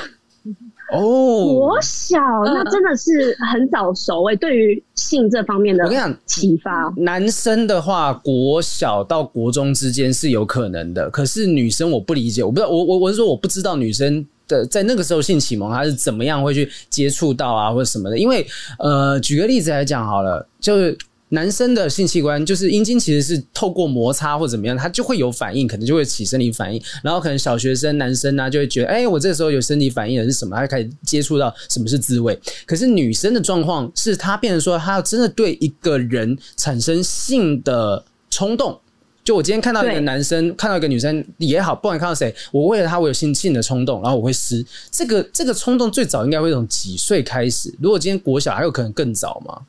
[0.93, 6.93] 哦，国小那真的是很早熟诶，对于性这方面的，我跟你讲启发。
[6.97, 14.27] 男生的话，国小到国中之间是有可能的，可是女生我不理解，我不知道，我我我是说我不知道女生。
[14.51, 18.17] 的在那个时候性启蒙，他是怎么样会去接触到啊，或者什么的？
[18.17, 18.45] 因为
[18.77, 20.97] 呃，举个例子来讲好了，就是
[21.29, 26.81] 男生的性器官，就是阴茎，其实是透过摩擦或怎么样，他就会有反应，可能就会起生理反应。
[27.01, 30.57] 然后可能小学生男生呢、就会觉得，哎、我这时候有生理反应的是什么？
[30.57, 32.37] 他开始接触到什么是滋味。
[32.65, 38.77] 可是女生的状况是，他变成说，他要真的对一个人产生性的冲动。
[39.23, 44.65] 就我今天看到一个男生，看到一个女生也好，不管看到谁，我为了他，我有性性的冲动，然后我会撕。
[44.89, 47.73] 这个这个冲动最早应该会从几岁开始？
[47.79, 49.61] 如果今天国小还有可能更早吗？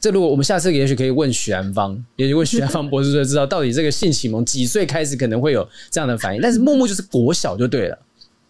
[0.00, 6.40] 这如果我们下次也许可以问许安芳，也许问许安芳博士就知道到底这个性启蒙几岁开始可能会有这样的反应。
[6.40, 7.98] 但是木木就是国小就对了，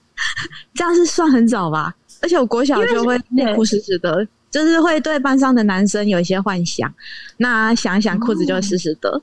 [0.72, 1.94] 这样是算很早吧？
[2.20, 4.26] 而且我国小就会内裤湿湿的。
[4.52, 6.92] 就是会对班上的男生有一些幻想，
[7.38, 9.20] 那想一想裤子就会湿湿的。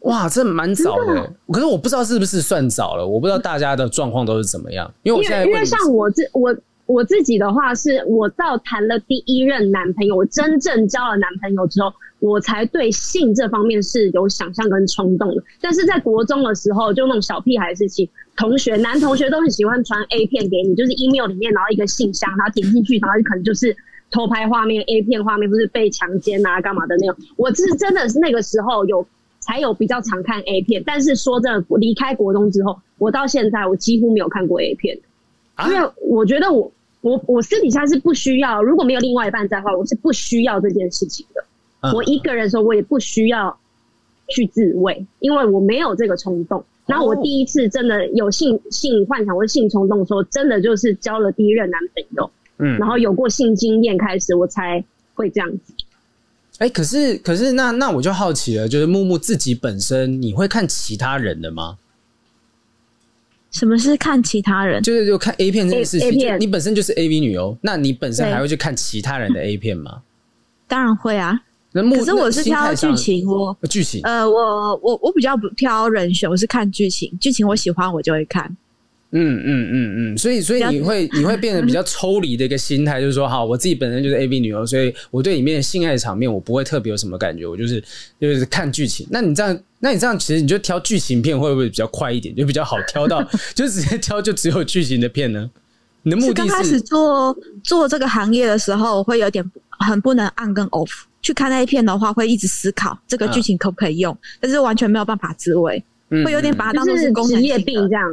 [0.00, 4.92] 哇，这蛮早的，可是我不知道是不是算早了，我不知道大家的状况都是怎么样。
[5.04, 6.54] 因为我现在因为像我自我
[6.86, 15.42] 我自己的话，是我到谈了第一任男朋友，我真正交了男朋友之后，我才对性这方面是有想象跟冲动的。
[15.60, 23.76] 但是在国中的时候，就那种小屁孩的事情，同学男同学都很喜欢传 A 片给你，就是 email 里面然后一个信箱，然后点进去，然后就可能就是。
[24.12, 27.16] 偷拍画面、A 片画面，不是被强奸啊、干嘛的那种。
[27.36, 29.04] 我是真的是那个时候有
[29.40, 34.96] 才有比较常看 A 片，但是说真的，离开国中之后，我到现在我几乎没有看过 A 片，
[35.66, 41.92] 因为我觉得我我我私底下是不需要，如果没有另外一半在的话，我是不需要这件事情的。
[41.92, 43.58] 我一个人的时候，我也不需要
[44.28, 46.64] 去自慰，因为我没有这个冲动。
[46.86, 52.30] 然后我第一次真的有性性幻想或性冲动的时候，真的就是交了第一任男朋友。
[52.58, 54.84] 嗯，然后有过性经验开始，我才
[55.14, 55.72] 会这样子。
[56.58, 61.78] 哎、欸，可是可是那那我就好奇了，就是木木自己本身，你会看其他人的吗？
[63.50, 64.82] 什么是看其他人？
[64.82, 66.08] 就是就看 A 片这件事情。
[66.08, 70.02] A, A 片，你本身就是 AV 女优，那你本身还会去看其他人的 A 片吗？
[70.66, 71.38] 当然会啊。
[71.72, 74.00] 那木可是我是挑剧情，我剧情。
[74.04, 78.56] 呃，我我我比较不挑人选，我是看剧情，剧情我喜欢我就会看。
[79.14, 87.82] 嗯嗯嗯嗯，所以所以你会你会变得比较抽离的一个心态，就是说，好，我自己本身就是 AV 女优，所以我对里面的性爱场面我不会特别有什么感觉，我就是
[88.18, 89.06] 就是看剧情。
[89.10, 93.22] 那你这样，那你这样其实你就挑剧情片会不会比较快一点，就比较好挑到，
[93.54, 95.50] 就直接挑就只有剧情的片呢？
[96.04, 99.44] 你的目的是刚开始做做这个行业的时候，我会有点
[99.78, 100.90] 很不能 on 跟 off。
[101.20, 108.08] 去看那一片的话，会一直思考这个剧情可不可以用，啊、但是完全没有办法自慰，嗯、会有点把它当做是职业病这样。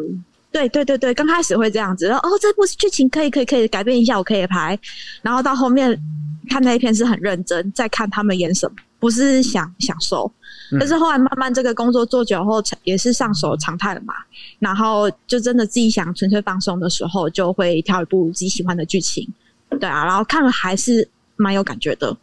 [0.52, 4.78] 对对对对，刚开始会这样子，然后哦，这部剧情可以可以可以改变一下，我可以拍。
[5.22, 5.96] 然后到后面
[6.50, 10.32] 看那一片是很认真，在看他们演什么，不是想享受。
[10.80, 14.14] 但是后来慢慢这个工作做久后，也是上手常态了嘛。
[14.60, 19.28] 然后就真的自己想纯粹放松的时候，就会挑一部自己喜欢的剧情，
[19.80, 22.16] 对啊，然后看了还是蛮有感觉的。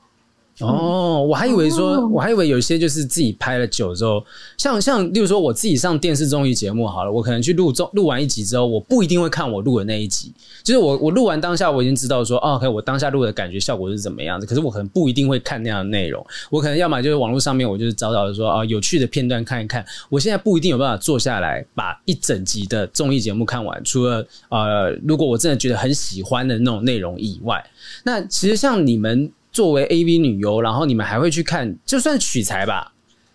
[0.61, 4.25] 哦，我还以为说，哦、我还以为有些就是自己拍了久之后，
[4.57, 10.33] 像像，例如说我自己上电视综艺节目好了，我可能去录综录完一集之后，我不一定会看我录的那一集，
[10.65, 27.63] 就是我我录完当下我已经知道说，哦，OK，我当下录的感觉效果是怎么样子，可是我可能不一定会看那样的内容，我可能要么就是网络上面我就是找找说啊有趣的片段看一看，我现在不一定有办法坐下来把一整集的综艺节目看完，除了呃，如果我真的觉得很喜欢的那种内容以外，
[28.05, 29.31] 那其实像你们。
[29.57, 32.93] 作为 AV 女优，然后你们还会去看，就算取材吧，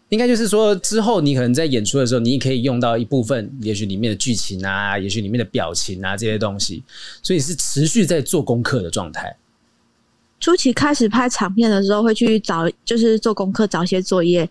[0.10, 6.84] 应该就是说之后你可能在演出的时候，你也可以用到一部分，也许里面的剧情啊，也许里面的表情啊这些东西，
[7.24, 9.36] 所以是持续在做功课的状态。
[10.40, 14.48] 初期开始拍长片的时候，会去找，就是做功课，找一些作业，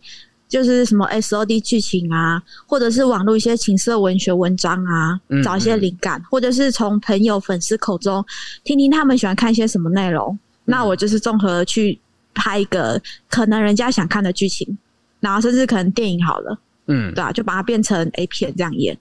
[0.48, 8.24] 就是什么 SOD 剧情啊，或者是网络一些情色文学文章啊，找一些灵感，嗯嗯，或者是从朋友、粉丝口中
[8.64, 10.36] 听听他们喜欢看一些什么内容。
[10.70, 11.98] 那我就是综合去
[12.32, 14.78] 拍一个可能人家想看的剧情，
[15.18, 18.96] 然后甚至可能电影好了，嗯，对啊，就把它变成 A 片这样演。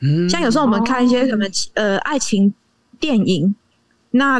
[0.00, 2.52] 嗯，像有时候我们看一些什么呃爱情
[3.00, 3.54] 电影，
[4.10, 4.38] 那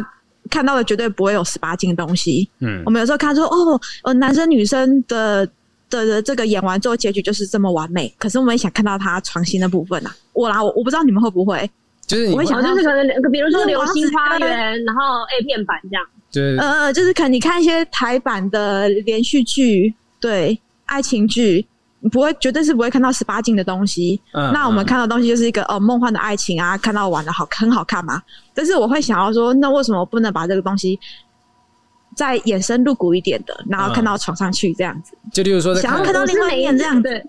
[0.49, 2.47] 看到的绝对不会有十八禁的东西。
[2.59, 5.47] 嗯，我们有时候看说哦，呃，男生女生的
[5.89, 10.15] 的的这个演完之后结局就是这么完美，可是我们也想看到他创新的部分啊。
[10.33, 11.69] 我啦，我我不知道你们会不会，
[12.05, 15.01] 就是我会想就是可能比如说《流星花园》，然后
[15.39, 16.05] A 片版这样。
[16.31, 21.65] 对呃，就是可能你看一些台版的连续剧，对爱情剧，
[22.11, 24.19] 不会绝对是不会看到十八禁的东西。
[24.33, 28.21] 嗯，那我们看到的东西就是一个哦梦幻的爱情啊，看到玩的好很好看嘛。
[28.53, 30.99] 但是我会想要说，那为什么不能把这个东西
[32.15, 35.17] 再衍生入骨一点的，然后看到床上去这样子？
[35.31, 37.03] 就例如说，想要看到另外一面这样子。
[37.03, 37.23] 对，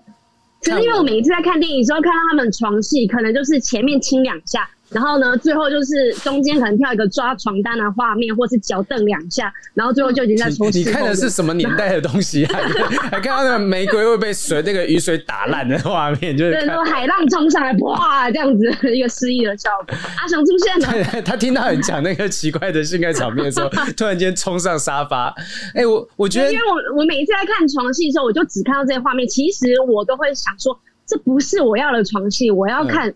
[0.61, 4.69] 可是因为我每一次在看电影的时候，看到他们床戏，可能就是前面亲两下。
[4.91, 10.69] 然后呢，最后就是中间可能跳一个抓床单的画面，或是脚蹬两下，然后最后就已经在说。
[10.71, 12.59] 你看的是什么年代的东西啊？
[13.11, 18.65] 还看到那个玫瑰会被水那个雨水打烂的画面，就是对，说海浪冲上来，哇，这样子
[18.95, 19.95] 一个失意的效果。
[20.19, 25.27] 阿雄出现了， 他听到你讲那个奇怪的性爱场面的时候，突然间冲上沙发。
[25.75, 30.75] 哎、欸，我我觉得，因为我我每一次在看床戏的时候，我就只看到这些画面，其实我都会想说，
[31.05, 33.07] 这不是我要的床戏，我要看。
[33.07, 33.15] 嗯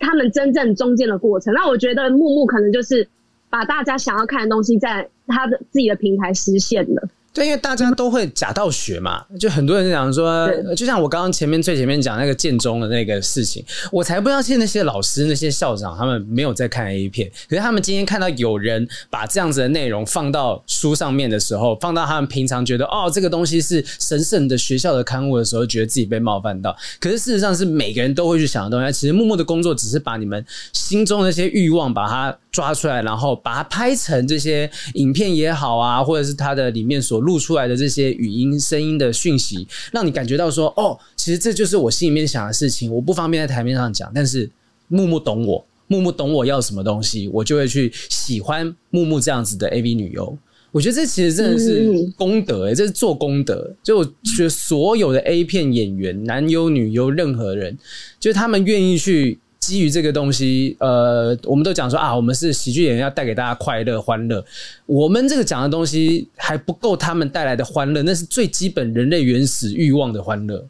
[0.00, 3.06] 他们真正中间的过程，那我觉得木木可能就是
[3.48, 7.08] 把大家想要看的东西，在他的自己的平台实现了。
[7.32, 26.76] 对，因为大家都会假道学嘛，就很多人讲说，就像我刚刚前面最前面讲那个建中的那个事情，我才不相信那些老师、那些校长他们没有在看 A 片，可是他们今天看到有人把这样子的内容放到书上面的时候，放到他们平常觉得哦这个东西是神圣的学校的刊物的时候，觉得自己被冒犯到。
[26.98, 28.92] 可是事实上是每个人都会去想的东西。
[28.92, 37.20] 其实默默的工作只是把你们心中的那些欲望把它抓出来，然后把它拍成这些影片也好啊，或者是它的里面所。
[37.30, 42.92] 录出来的这些语音、声音的讯息，让你感觉到说：“哦，其实这就是我心里面想的事情。
[42.92, 44.50] 我不方便在台面上讲，但是
[44.88, 50.36] 木木懂我，木木懂我要什么东西，我就会去喜欢木木这样子的 AV 女优。
[50.72, 53.72] 我觉得这其实真的是功德诶、欸，这是做功德。
[53.84, 57.78] 就我觉得所有的 A 片演员，男优、女优，任何人，
[58.18, 59.38] 就是他们愿意去。”
[59.70, 64.44] 基于这个东西，呃，我们都讲说啊，我们是喜剧演员，要带给大家快乐、欢乐。
[64.84, 70.66] 我们这个讲的东西还不够他们带来的欢乐，那是最基本人类原始欲望的欢乐。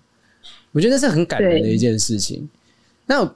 [0.72, 2.46] 我觉得那是很感人的一件事情。
[3.06, 3.26] 那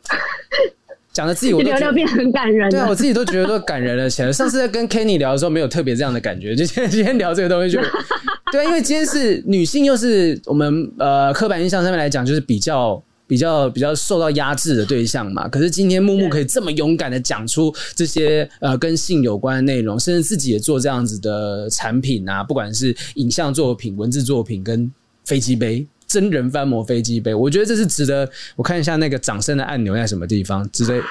[1.14, 2.70] 讲的自己我都觉得，聊聊变很感人。
[2.70, 4.30] 对啊，我自己都觉得都感人了起来。
[4.30, 7.80] 上次在跟 Kenny 聊的时候，没有特别这样的感觉，就今天今天聊这个东西就，
[8.52, 13.02] 对，因为今天是女性，又是我们呃刻板印象上面来讲，就是比较。
[13.26, 24.92] 比较比较受到压制的对象嘛，可是今天木木可以这么勇敢的讲出这些呃跟性有关的内容，甚至自己也做这样子的产品啊，不管是影像作品、文字作品跟
[25.24, 28.28] 飞机杯、真人翻模飞机杯，我觉得这是值得。
[28.56, 31.00] 我看一下那个掌声的按钮在什么地方，值得。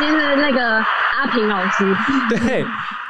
[0.00, 0.84] 就是那个
[1.22, 1.96] 阿平老师，
[2.28, 2.64] 对，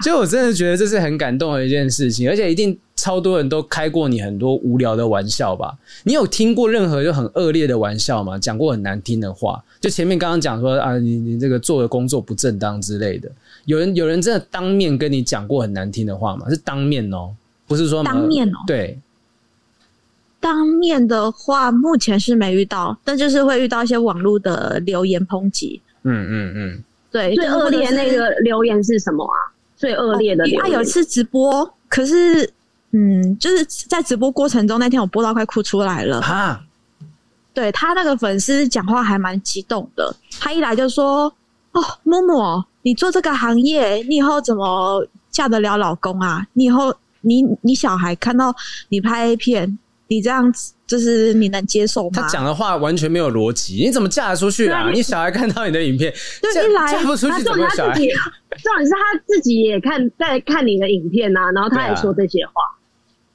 [0.04, 5.74] 就我真的觉得这是很感动的一件事情，而且一定超多人都开过你很多无聊的玩笑吧？
[6.04, 8.38] 你有听过任何就很恶劣的玩笑吗？
[8.38, 9.62] 讲过很难听的话？
[9.80, 13.32] 就前面刚刚讲说啊，你你这个做的工作不正当之类的，
[13.64, 16.46] 有人有人真的当面跟你讲过很难听的话吗？
[16.50, 17.34] 是当面哦，
[17.66, 18.98] 不是说当面哦，对。
[20.38, 25.80] 当面的话，目前是没遇到，但就是会遇到一些网络的留言抨击。
[26.02, 29.52] 嗯嗯嗯，对，最恶劣那个留言是什么啊？
[29.76, 32.50] 最恶劣的留言，他、哦、有一次直播，可是
[32.92, 36.60] 嗯，就是在直播过程中那天我播到快哭出来了哈。
[37.54, 41.24] 对，他那个粉丝讲话还蛮激动的，他一来就说
[41.72, 46.46] ：“哦，默默，你做这个行业，你以后怎么嫁得了老公啊？
[46.54, 48.54] 你以后你你小孩看到
[48.88, 49.78] 你拍 A 片，
[50.14, 54.90] 你这样子就是你能接受吗？”他讲的话完全没有逻辑，你怎么嫁得出去啊？
[54.90, 57.94] 你小孩看到你的影片，对，一来嫁不出去怎么小孩？
[57.94, 58.02] 重
[58.76, 62.52] 点是他自己也看在看你的影片啊，然后他也说这些话。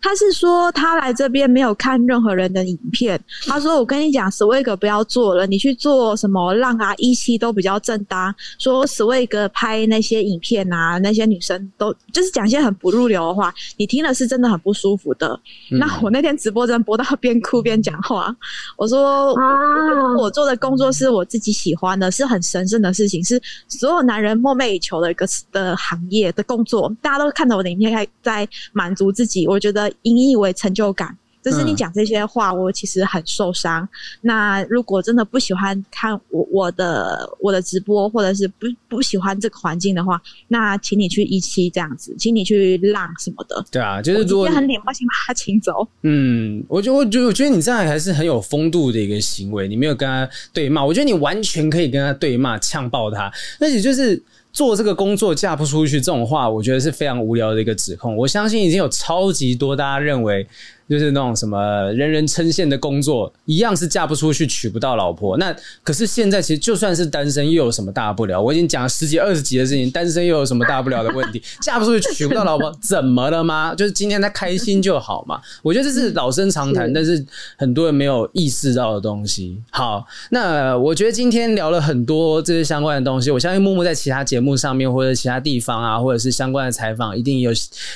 [0.08, 3.22] 他是说他来这边没有看任何人的影片。
[3.46, 8.34] 他说：“我跟你讲，Swag 不要做了，你去做什么浪啊、一期都比较正当。
[8.58, 15.38] 说 Swag 拍那些影片啊，那些女生都就是讲一些很不入流的话，你听了是真的很不舒服的。
[15.74, 18.34] 嗯、那我那天直播真播到边哭边讲话，
[18.78, 26.90] 我说啊，我做的工作是我自己喜欢的，是很神圣的事情，是所有男人梦寐以求的一个的行业的工作。
[27.02, 33.84] 大家都看到我的影片，在在满足自己，我觉得。”引以为成就感，就是你讲这些话，我其实很受伤。
[33.84, 33.90] 嗯、
[34.22, 43.66] 那如果真的不喜欢看我我的我的直播，或者是不不喜欢这个环境的话，那请你去一期这样子，请你去浪什么的。
[43.72, 45.88] 对啊，就是如果很礼貌性把他请走。
[46.02, 54.22] 嗯，我觉得我觉得我觉得你这样还是很有风度的一个行为，你没有跟他对骂，我觉得你完全可以跟他对骂，呛爆他，而且就是。
[54.58, 58.18] 做这个工作嫁不出去这种话，我觉得是非常无聊的一个指控。
[58.18, 60.48] 我相信已经有超级多大家认为。
[60.90, 65.38] 就是那种什么人人称羡的工作，一样是嫁不出去，娶不到老婆。
[65.38, 68.42] 那可是现在其实就算是单身，又有什么大不了？
[68.42, 71.42] 我已经讲了十几二十集的事情，单身又有什么大不了的问题？
[71.62, 73.76] 嫁不出去，娶不到老婆，怎么了吗？
[73.76, 75.42] 就是今天他开心就好嘛。
[75.62, 77.26] 我觉得这是老生常谈，但是
[77.58, 79.58] 很多人没有意识到的东西。
[79.70, 83.30] 好，那我觉得今天聊了很多这些相关的东西。
[83.30, 87.52] 我相信木木在其他节目上面或者其他地方啊，或者是相关的采访，一定有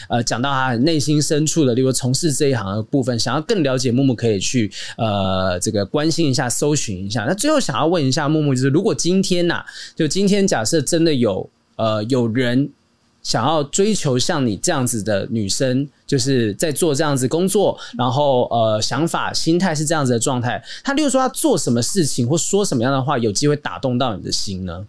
[0.10, 2.81] 呃讲到他内心深处的，例如从事这一行。
[2.82, 7.26] 部分想要更了解木木，可以去呃这个关心一下，搜寻一下。
[7.26, 9.66] 那最后想要问一下木木，就是如果今天呐、啊，
[9.96, 12.70] 就今天假设真的有呃有人
[13.24, 24.86] 想要追求像你这样子的女生，就是在做这样子工作，然后呃想法心态是这样子的状态，他例如说他做什么事情或说什么样的话，有机会打动到你的心呢？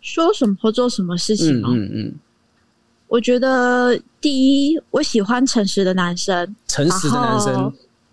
[0.00, 1.90] 说什么或做什么事情嗯。
[1.92, 2.14] 嗯
[3.12, 7.70] 我觉得第一，我喜欢诚实的男生，诚实的男生，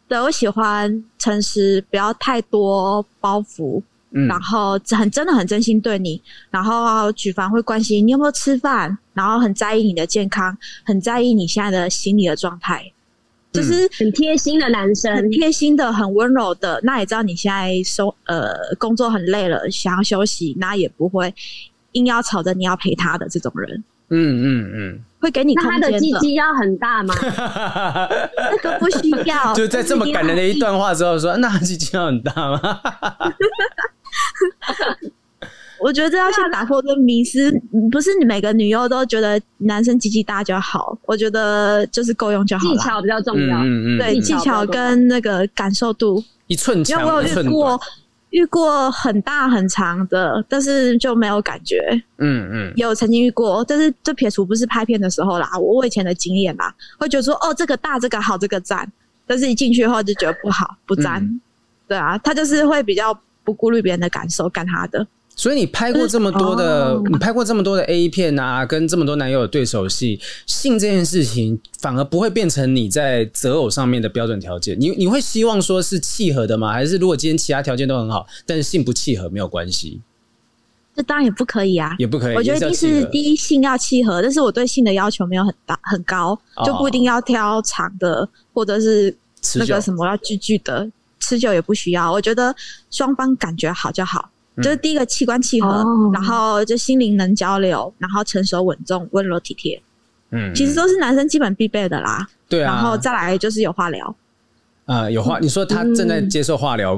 [0.10, 3.82] 对，我喜欢诚实，不要太多包袱，
[4.12, 12.92] 嗯，然后很真的很真心对你，然后举凡会关心你有没有吃饭，然后很在意你的健康，很在意你现在的心理的状态，
[13.54, 16.78] 就是很贴心的男生，很贴心的，很温柔的。
[16.84, 21.34] 那也知道你现在收呃工作很累了，想要休息，那也不会
[21.94, 23.82] 硬要吵着你要陪他的这种人。
[24.10, 25.88] 嗯嗯嗯，会给你空间的。
[25.90, 27.14] 那他的鸡鸡要很大吗？
[27.22, 29.54] 那个不需要。
[29.56, 32.60] 就在这么感人的一段话之后说，那鸡鸡要很大吗？
[35.82, 37.50] 我觉得要先打破这迷思，
[37.90, 40.98] 不是你每个女优都觉得男生鸡鸡大就好。
[41.06, 42.76] 我觉得就是够用就好了。
[42.76, 47.44] 技巧比较重要，嗯嗯，对，技巧跟那个感受度，一寸因为我有。
[47.44, 47.80] 遇过
[48.92, 51.80] 很大很长的，但是就没有感觉。
[52.18, 58.90] 嗯嗯，有曾经遇过，但是这撇除不是拍片的时候啦，我以前的经验啦，会觉得说哦，这个大，这个好，这个赞，
[59.26, 61.24] 但是一进去后就觉得不好，不赞。
[61.24, 61.42] 嗯、
[61.88, 65.06] 对啊，他就是会比较不顾虑别人的感受，干他的。
[65.40, 74.78] 所以你拍过这么多的，哦、你拍过这么多的 A 片啊，跟这么多男友的对手戏，性这件事情反而不会变成你在择偶上面的标准条件。
[74.78, 76.74] 你你会希望说是契合的吗？
[76.74, 80.02] 还是如果今天其他条件都很好，但是性不契合没有关系？
[80.94, 82.36] 这当然也不可以啊，也不可以。
[82.36, 89.16] 我觉得第一是第一性要契合，但是我对性的要求没有很大很高，就不一定要挑长的，或者是
[89.56, 90.86] 那个什么要巨巨的，
[91.18, 92.12] 持久也不需要。
[92.12, 92.54] 我觉得
[92.92, 94.30] 双方感觉好就好。
[94.62, 99.82] 就是第一个器官契合，哦、然后就心灵能交流，然后成熟稳重、温柔体贴，
[100.32, 102.28] 嗯，其实都是男生基本必备的啦。
[102.48, 104.16] 对啊，然后再来就是有话聊。
[104.86, 106.98] 啊、呃，有话，你说他正在接受化疗，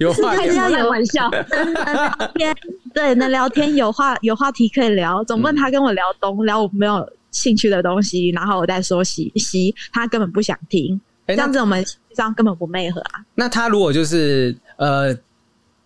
[0.00, 2.56] 有有话，还是要有玩笑，能聊天，
[2.94, 13.20] 对，能聊天，有话有话题可以聊，总不能他跟我聊东聊我没有兴趣的东西，然后我再说西西，他根本不想听，这样子我们这样根本不配合啊。
[13.34, 14.56] 那他如果就是。
[14.76, 15.16] 呃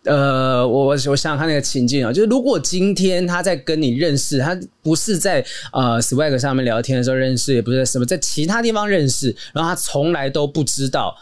[0.05, 11.13] 呃，我我我想想看那个情境啊，就是如果今天他在跟你认识，他不是在呃 Swag 上面聊天的时候认识，也不是在什么在其他地方认识，然后他从来都不知道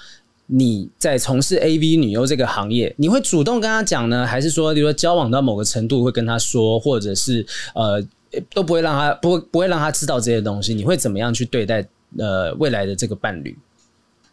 [0.47, 8.05] 你在从事 AV 女优这个行业，你会主动跟他讲呢，还是说，比如说交往到某个程度会跟他说，或者是呃
[8.53, 11.83] 都不会让他不会不会让他知道这些东西，你会怎么样去对待
[12.19, 13.57] 呃未来的这个伴侣？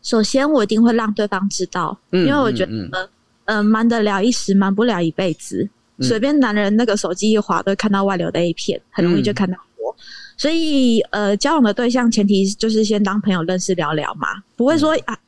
[0.03, 3.09] 首先，我一定会让对方知道，因为我觉得，
[3.51, 5.67] 嗯，瞒、得了一时，瞒不了一辈子。
[5.99, 9.91] 随、嗯、便男人那个手机一划，都看到外流的 A 片，很容易就看到我。
[9.91, 9.99] 嗯、
[10.37, 15.19] 所以，呃，交往的对象前提就是先当朋友认识聊聊嘛，不会说、嗯、啊，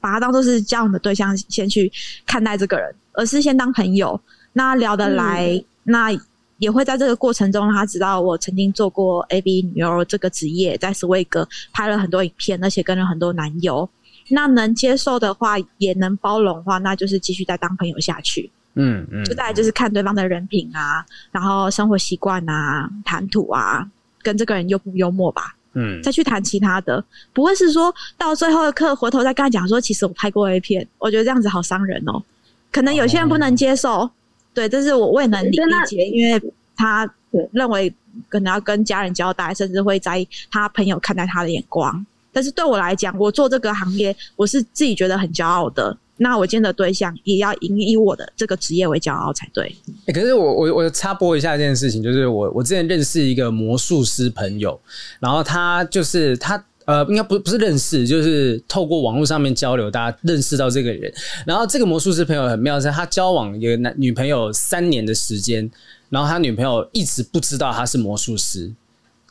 [0.00, 1.90] 把他当做是交往的对象先去
[2.24, 4.18] 看待这个人，而是先当朋友。
[4.52, 6.20] 那聊得来，嗯、那
[6.58, 13.90] 也会在这个过程中让他知道我曾经做过 A B 女优这个职业，在 Swag 拍了很多影片，而且跟了很多男友。
[14.32, 18.50] 那能接受的话，也能包容的话，那就是继续再当朋友下去。
[18.74, 23.86] 嗯嗯，就再来就是看对方的人品啊，然后生活习惯啊，谈吐啊，
[24.22, 25.54] 跟这个人幽不幽默吧。
[25.74, 32.22] 嗯，再去谈其他的，不会是说到最后的课回头再跟他讲说，其实我拍过 A 片，我觉得这样子好伤人哦。
[32.70, 34.10] 可能有些人不能接受，哦、
[34.54, 35.56] 对，这是我我也能理
[35.86, 36.42] 解，因为
[36.74, 37.06] 他
[37.52, 37.94] 认为
[38.30, 42.04] 可能要跟家人交代，甚至会在意他朋友看待他的眼光。
[42.32, 45.96] 但是对我来讲，我做这个行业，我是自己觉得很骄傲的。
[46.18, 49.74] 那我见的对象也要以以我的这个职业为骄傲才对。
[50.06, 54.78] 欸、可是我我我插播一下一件事情，就是我我之前认识一个魔术师朋友，
[55.18, 61.12] 然后他就是他呃，应该不不是认识，就是透过网络上面交流，大家认识到这个人。
[61.44, 65.68] 然后这个魔术师朋友很妙的是，他交往一个男女朋友三年的时间，
[66.08, 68.72] 然后他女朋友一直不知道他是魔术师。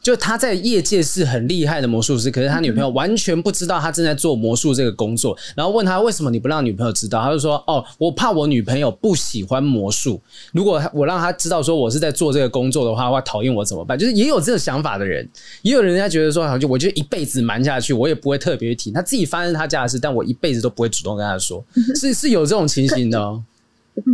[0.02, 5.38] 就他在业界是很厉害的魔术师，可是他女朋友完全不知道他正在做魔术这个工作。
[5.56, 10.20] 然后问他为什么你不让女朋友知道，他就说：“哦，我怕我女朋友不喜欢魔术。
[10.54, 15.28] 如果我让他知道说我是在做这个工作的话，会讨厌我怎么办？”就是也有这个想法的人，
[15.62, 18.92] 也有人家觉得说，好像我就一辈子瞒下去，我也不会特别提。
[18.92, 21.64] 他自己发生他家的事，但我一辈子都不会主动跟他说，
[21.96, 23.44] 是是有这种情形的哦。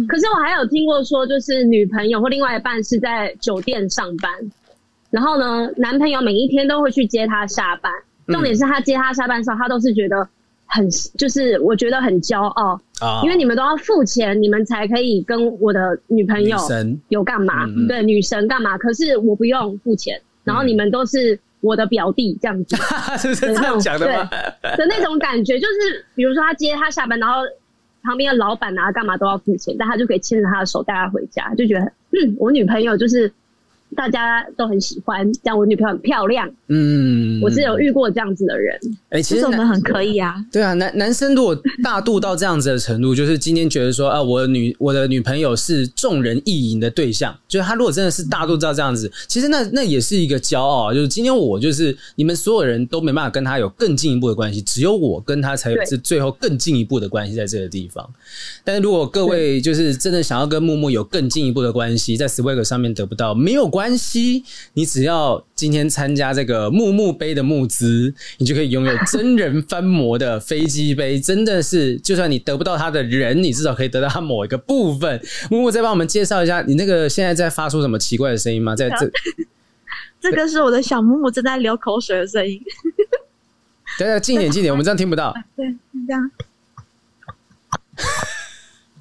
[0.10, 4.30] 可是我还有听过说，就是女朋友或另外一半是在酒店上班。
[5.10, 7.92] 然后呢，男朋友每一天都会去接她下班。
[8.28, 10.28] 重点是他接她下班的时候，他都是觉得
[10.66, 10.86] 很，
[11.18, 16.58] 就是我觉得很骄傲啊，因为你们都要付钱，你们才可以跟我的女朋友
[17.08, 17.66] 有干嘛？
[17.88, 18.78] 对，女神干嘛？
[18.78, 22.76] 可是我不用付钱，然后你们都是我的表弟这样子，
[23.18, 24.30] 是不是这样讲的吗？
[24.76, 27.36] 的那种感觉，就是比如说他接她下班，然后
[28.04, 33.32] 旁边的老板啊干嘛都要付钱，但他就可以牵着他的手带她回家，就觉得嗯，我女朋友就是。
[33.96, 36.50] 大家都很喜欢，讲我女朋友很漂亮。
[36.68, 38.78] 嗯，我是有遇过这样子的人。
[39.10, 40.36] 哎、欸，其实我们很可以啊。
[40.52, 50.94] 对啊，男男生如果大度到这样子的程度，就是今天觉得说啊，我的女我的女朋友是众人意淫的对象，就是他如果真的是大度到这样子，其实那那也是一个骄傲啊。
[50.94, 58.08] 就是今天我就是你们所有人都没办法跟他有更进一步的关系，只有我跟他才有是最后更进一步的关系在这个地方。
[58.68, 64.44] 但是如果各位就是真的想要跟木木有更进一步的关系，在 Swag 上面得不到，没有关系。
[64.74, 71.18] 你只要今天参加这个木木杯的募资，你就可以拥有真人翻模的飞机杯。
[71.18, 75.18] 真的是，就算你得不到他的人，你至少可以得到他某一个部分。
[75.50, 78.76] 木木再帮我们介绍一下，你那个现在在发出什么奇怪的声音吗？
[78.76, 79.10] 在这，
[80.20, 82.62] 这个是我的小木木正在流口水的声音。
[83.98, 85.34] 等下近一点，近一点，我们这样听不到。
[85.56, 85.74] 对，
[86.06, 86.30] 这样。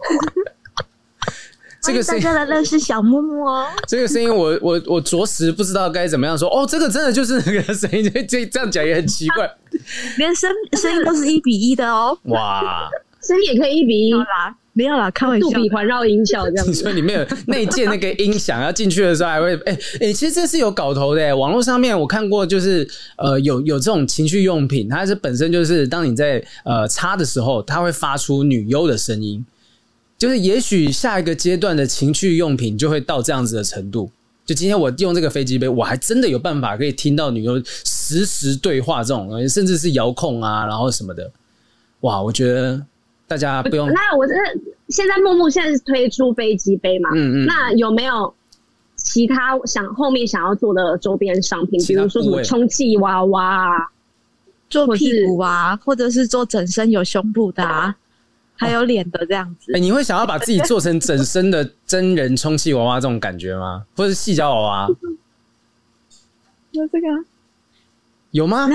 [1.83, 3.65] 这个声音，大家来认识小木木哦。
[3.87, 6.49] 这个声音我，我我我着实不知道该怎么样说。
[6.49, 9.49] 哦，这个真的就是那个声音，这这这样讲也很奇怪。
[10.19, 12.19] 连声声音都是一比一的哦。
[12.25, 12.91] 哇，
[13.23, 15.49] 声音也可以一比一啦，没有啦，开玩笑。
[15.49, 16.73] 杜比环绕音效这样子。
[16.73, 21.37] 你说里面有内建那个音响，要进去的时候还会哎哎，其实这是有搞头的。
[21.37, 29.47] 网络上面我看过，就是呃有有这种情趣用品，它是本身就是当你在呃插的时候，它会发出女优的声音。
[30.19, 34.11] 就是也许下一个阶段的情趣用品就会到这样子的程度。
[34.47, 41.29] 就今天我用这个飞机杯，我还真的有办法可以听到女优实时对话这种东西，甚至是遥控啊，然后什么的。
[42.01, 42.81] 哇，我觉得
[43.27, 43.89] 大家不用。
[43.89, 44.33] 那我这
[44.89, 47.11] 现在木木现在是推出飞机杯嘛？
[47.15, 47.47] 嗯嗯。
[47.47, 48.33] 那有没有
[48.95, 51.83] 其他想后面想要做的周边商品？
[51.85, 53.89] 比如说什么充气娃娃啊，
[54.71, 57.97] 做屁股啊，或者是做整身有胸部的啊。
[58.57, 63.85] 还有脸的这样子，哎、欸，你会想要把自己做成整身的真人充气娃娃这种感觉吗？
[63.95, 64.89] 或者是细胶娃娃？
[66.73, 67.07] 有这个？
[68.33, 68.69] 有吗？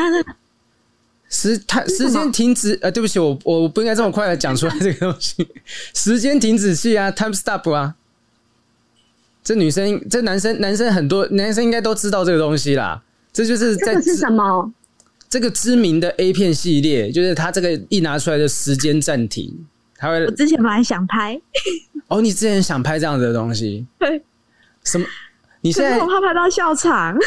[1.29, 5.47] 时它时间停止，呃，对不起，我我不应该这么快的讲出来这个东西。
[5.93, 7.95] 时间停止器啊，time stop 啊。
[9.43, 13.01] 这女生，这男生，男生很多男生应该都知道这个东西啦。
[13.31, 14.71] 这就是在这是什么？
[15.31, 20.25] 这个知名的 A 片系列，就是它这个一拿出来的时间暂停，它会。
[20.25, 21.39] 我之前本来想拍。
[22.09, 23.87] 哦，你之前想拍这样子的东西？
[23.97, 24.21] 对。
[24.83, 25.07] 什么？
[25.61, 27.17] 你现在我怕拍到笑场。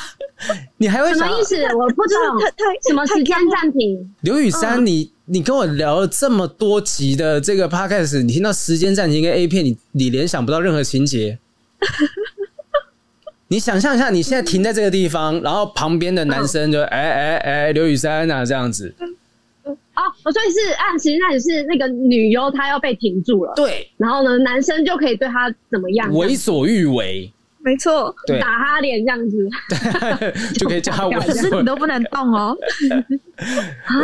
[0.76, 1.56] 你还会什么意思？
[1.74, 2.36] 我不知道。
[2.86, 4.14] 什么时间暂停？
[4.20, 11.38] 刘雨珊，你你跟我聊了这么多集的这个 podcast，你听到时间暂停跟 A 片，你你联想不到任何情节。
[13.48, 18.94] 你想象一下，你现在停在这个地方，然后旁边的男生就哎哎哎，刘雨珊啊这样子。
[19.64, 23.52] 哦，我说是啊，其实那也是那个女优，她要被停住了。
[23.56, 23.90] 对。
[23.96, 26.12] 然后呢，男生就可以对她怎么样？
[26.14, 27.32] 为所欲为。
[27.60, 29.48] 没错，对，打他脸这样子，
[30.54, 31.22] 就可以叫他为所。
[31.22, 32.56] 可是你都不能动哦。
[33.84, 33.94] 啊？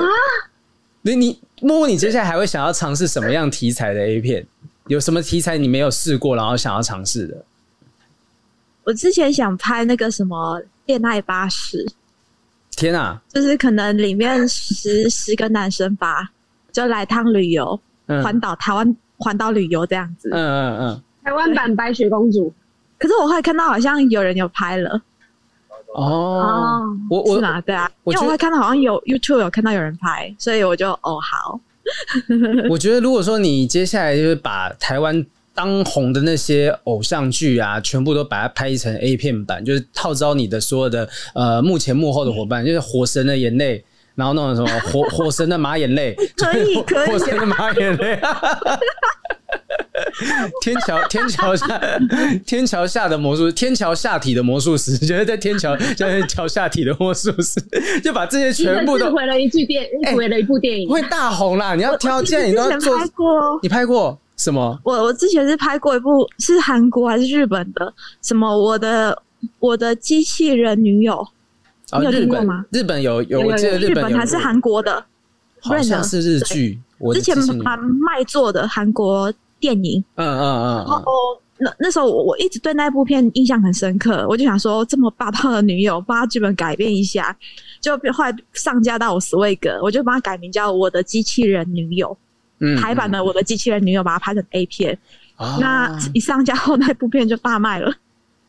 [1.03, 4.45] 那你默默，你接下来还会想要尝试什么样题材的 A 片？
[4.89, 7.45] 有什么题材你没有试过，然后想要尝试的？
[8.85, 11.87] 我之前想拍那个什么恋爱巴士。
[12.77, 13.23] 天啊！
[13.29, 16.29] 就是可能里面十十个男生吧，
[16.73, 17.79] 就来趟旅游，
[18.23, 20.29] 环岛台湾环岛旅游这样子。
[20.33, 21.03] 嗯嗯嗯。
[21.23, 22.53] 台湾版白雪公主。
[22.99, 25.01] 可是我会看到好像有人有拍了。
[25.95, 26.83] 哦。
[27.09, 27.61] 我我是吗？
[27.61, 27.89] 对啊。
[28.07, 31.61] 因为我会看到好像有 YouTube 有看到有人拍，所以我就哦好。
[32.69, 35.25] 我觉得如果说你接下来就是把台湾。
[35.55, 48.19] 当红的那些偶像剧啊，全部都把它拍成 A 片版，就是号召你的所有的呃幕前幕后的伙伴，就是火神的眼泪，然后那种什么火 火神的马眼泪，可以可以，火神的马眼泪，
[50.61, 51.81] 天桥天桥下
[52.45, 57.61] 天桥下的魔术，天桥下体的魔术师，就是在天桥在桥下体的魔术师，
[58.03, 59.87] 就把这些全部都毁了一句电，
[60.17, 61.77] 毁了一部电影，会大红啦！
[61.77, 62.99] 你要挑，既然你都要做，
[63.63, 64.19] 你拍过。
[64.37, 64.79] 什么？
[64.83, 67.93] 我我之前是拍过一部，是韩国还是日本的？
[68.23, 68.57] 什么？
[68.57, 69.23] 我的
[69.59, 71.27] 我的机器人女友，
[71.99, 72.65] 你有听过吗？
[72.71, 75.05] 日本有有，我记得日本还是韩国的？
[75.61, 76.79] 好像是日剧。
[77.13, 80.03] 之前蛮卖座的韩国电影。
[80.17, 80.77] 嗯嗯嗯。
[80.77, 81.03] 然后
[81.59, 87.37] 那那时候我我一直对那部片印象很深刻，我就想说这么霸道的女友，把剧本改变一下，
[87.81, 92.17] 就后来上架到我 Swag，我就把它改名叫我的机器人女友。
[92.81, 94.97] 台版的《我的机器人女友》把它拍成 A 片，
[95.39, 97.91] 嗯、那一上架后，那部片就大卖了。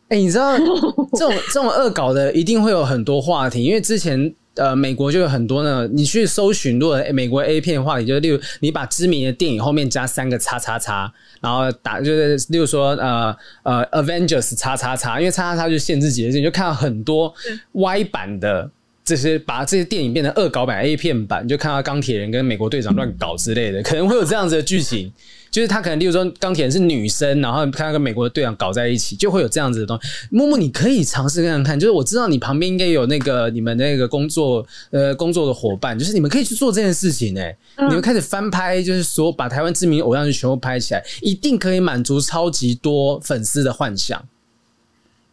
[0.08, 5.88] 哎、欸，你知道这种 这种恶搞的一定会有很多话题，因为之前呃美国就有很多呢。
[5.92, 11.12] 你去搜寻，如果美国 A 片的话题，就例如你把知名的电影后面加三个叉叉叉，
[11.42, 17.34] 然后打就是例如说呃呃 Avengers 叉叉叉，因为叉叉叉就限制级的，你就看到很多
[17.72, 18.70] Y 版的。
[19.06, 25.14] 这些把这些电影变成恶搞版 A 片版，就看到钢铁人跟美国队长乱搞之类的，可能会有这样子的剧情。
[25.52, 30.28] 就是他可能，例如说钢铁人是女生，然后看到跟美国的队长搞在一起，就会有这样子的东西。
[30.30, 44.22] 木木，你可以尝试看看看，就是我知道你旁边应该有那个你们那个工作呃工作的伙伴，就是你们可以去做这件事情哎、你们开始翻拍，就是说把台湾知名偶像剧全部拍起来，一定可以满足超级多粉丝的幻想。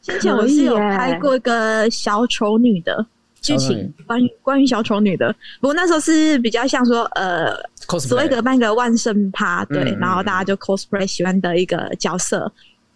[0.03, 3.05] 之前我是有拍过一个小丑女的。
[3.43, 7.53] 剧情关于关于小丑女的，不过那时候是比较像说，呃，
[7.99, 12.51] 所谓的办个万圣趴，对，嗯、然后大家就 cosplay 喜欢的一个角色，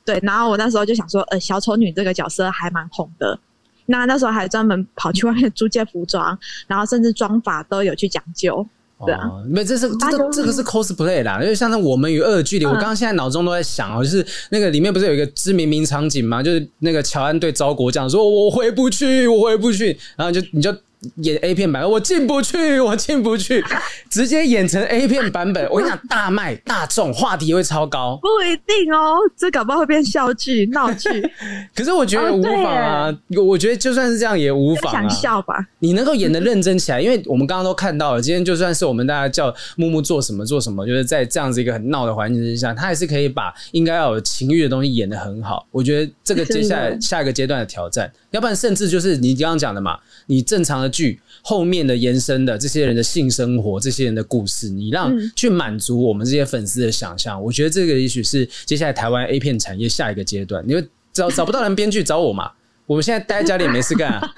[0.04, 3.38] 对，然后我那时候就想说，呃，小丑女这个角色还蛮红的，
[3.86, 8.66] 那那时候还专门跑去外面租借服装，然后甚至妆法都有去讲究。
[9.04, 16.42] 对啊，没，这是这个这个是 cosplay 啦，因为像那我们与恶的距离，我刚刚现在脑中都在想哦，就是那个里面不是有一个知名名场景吗？
[16.42, 20.74] 就是那个乔安对昭国讲说：“我回不去，我回不去。”然后就你就。
[21.16, 23.64] 演 A 片版，我进不去，我进不去，
[24.10, 25.68] 直接演成 A 片版本。
[25.70, 28.18] 我跟你讲，大卖大众，话题会超高。
[28.22, 31.08] 不一定哦，这搞不好会变笑剧、闹剧。
[31.74, 35.00] 可是我觉得无妨啊，哦、我觉得就算是这样也无妨啊。
[35.00, 35.66] 想笑吧？
[35.78, 45.66] 你能够演的认真起来，因为我们刚刚都看到了，今天就算是我们大家叫木木做什么做什么，就是在这样子一个很闹的环境之下，他还是可以把应该要有情欲的东西演的很好。
[45.70, 51.18] 我觉得这个接下来 下一个阶段的挑战，要不然甚至就是你刚刚讲的嘛，你正常的剧。
[51.42, 60.64] 后面的延伸的这些人的性生活，这些人的故事，你让去满足我们这些粉丝的想象，嗯、我觉得这个也许是接下来台湾 A 片产业下一个阶段。
[60.66, 62.50] 你会找找不到人编剧找我嘛？
[62.86, 64.32] 我们现在待在家里也没事干啊，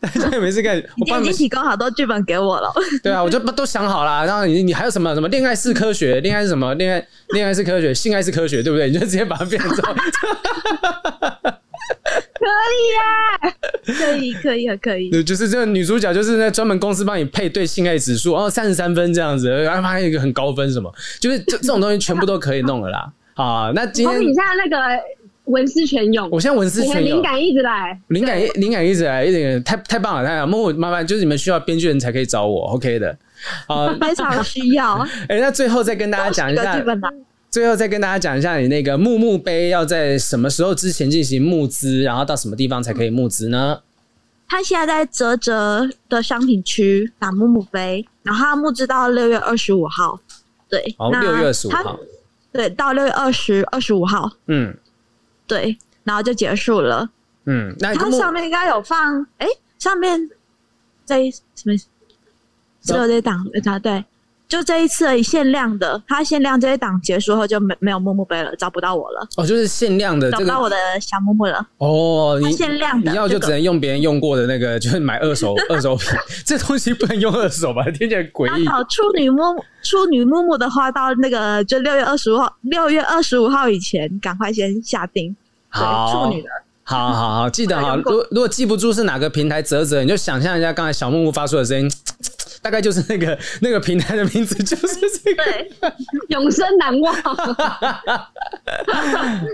[0.00, 0.80] 待在家里没事干。
[0.98, 2.72] 我帮你提供好多剧本给我了。
[3.02, 4.24] 对啊，我就都想好了。
[4.24, 6.20] 然后你你还有什么什么恋爱是科学？
[6.20, 6.72] 恋爱是什么？
[6.74, 7.92] 恋爱恋爱是科学？
[7.92, 8.62] 性爱是科学？
[8.62, 8.88] 对不对？
[8.90, 9.76] 你就直接把它变成。
[12.42, 13.54] 可以呀，
[13.98, 15.22] 可以，可以，可以。
[15.22, 23.12] 就是这个女主角，就是那专门公司帮你配对性爱指数，哦，三十三分这样子，然后还有一个很高分，什么，就是这这种东西全部都可以弄了啦。
[23.34, 25.00] 啊，那今天你现在那个
[25.44, 30.56] 文思泉涌，我现在文思泉涌，灵感一直来，灵感灵感一直来，一点太太棒了，太棒了。
[30.56, 33.16] 我麻烦就是你们需要编剧人才可以找我，OK 的。
[33.68, 34.98] 啊， 非常需要。
[35.28, 36.84] 哎，那最后再跟大家讲一下。
[37.52, 43.82] 最后再跟大家讲一下，你那个木木杯要在什么时候之前进行募资，然后到什么地方才可以募资呢？
[44.48, 50.18] 他现在在泽泽的商品区打木木杯，然后他募资到六月二十五号。
[50.66, 52.00] 对，哦，六月二十五号。
[52.50, 54.30] 对，到六月二十二十五号。
[54.46, 54.74] 嗯，
[55.46, 57.06] 对，然后就结束了。
[57.44, 59.46] 嗯，那它上面应该有放，哎，
[59.78, 60.30] 上面
[61.04, 61.76] 这什么？
[62.80, 64.02] 只有这档，啊，对。
[64.52, 69.26] 就这一次而已，限量的，它限量这一档结束后就没没有木木杯了，找不到我了。
[69.36, 71.66] 哦，就是限量的，找不到我的小木木了。
[71.78, 76.10] 哦，你限量的，你要就只能用别人用过的那个， 就是买二手 二手品。
[76.44, 77.82] 这东西不能用二手吧？
[77.98, 78.66] 听起来诡异。
[78.66, 79.42] 找处女木
[79.82, 85.34] 处女木木的话，到那个就六月二十五号，六月二十五号以前，赶快先下定。
[85.70, 86.48] 好，处女的。
[86.84, 87.96] 好好好，记得哈。
[87.96, 91.90] 如果如果记不住是哪个平台啧啧，你就想象一下刚才小木木发出的声音。
[92.62, 95.70] 大概就是那个 那个平台的名字，就是这个，对，
[96.28, 97.14] 永生难忘。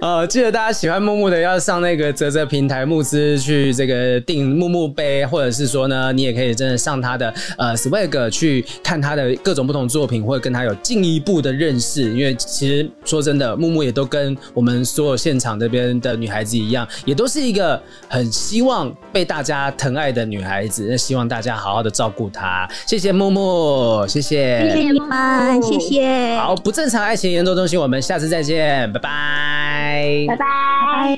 [0.03, 12.03] 呃， 记得大家喜欢木木的，要上那个泽泽平台募资去这个订木木杯，或者是说呢，你也可以真的上他的呃 Swag 去看他的各种不同作品，或者跟他有进一步的认识。
[12.03, 22.69] 因为其实说真的，木木也都跟我们所有现场这边的女孩子一样，也都是一个很希望被大家疼爱的女孩子，那希望大家好好的照顾她。
[22.99, 26.37] 谢谢木木，谢谢，谢谢你们，谢谢。
[26.37, 31.17] 好，不正常爱情研究中心，我们下次再见，拜拜，拜拜。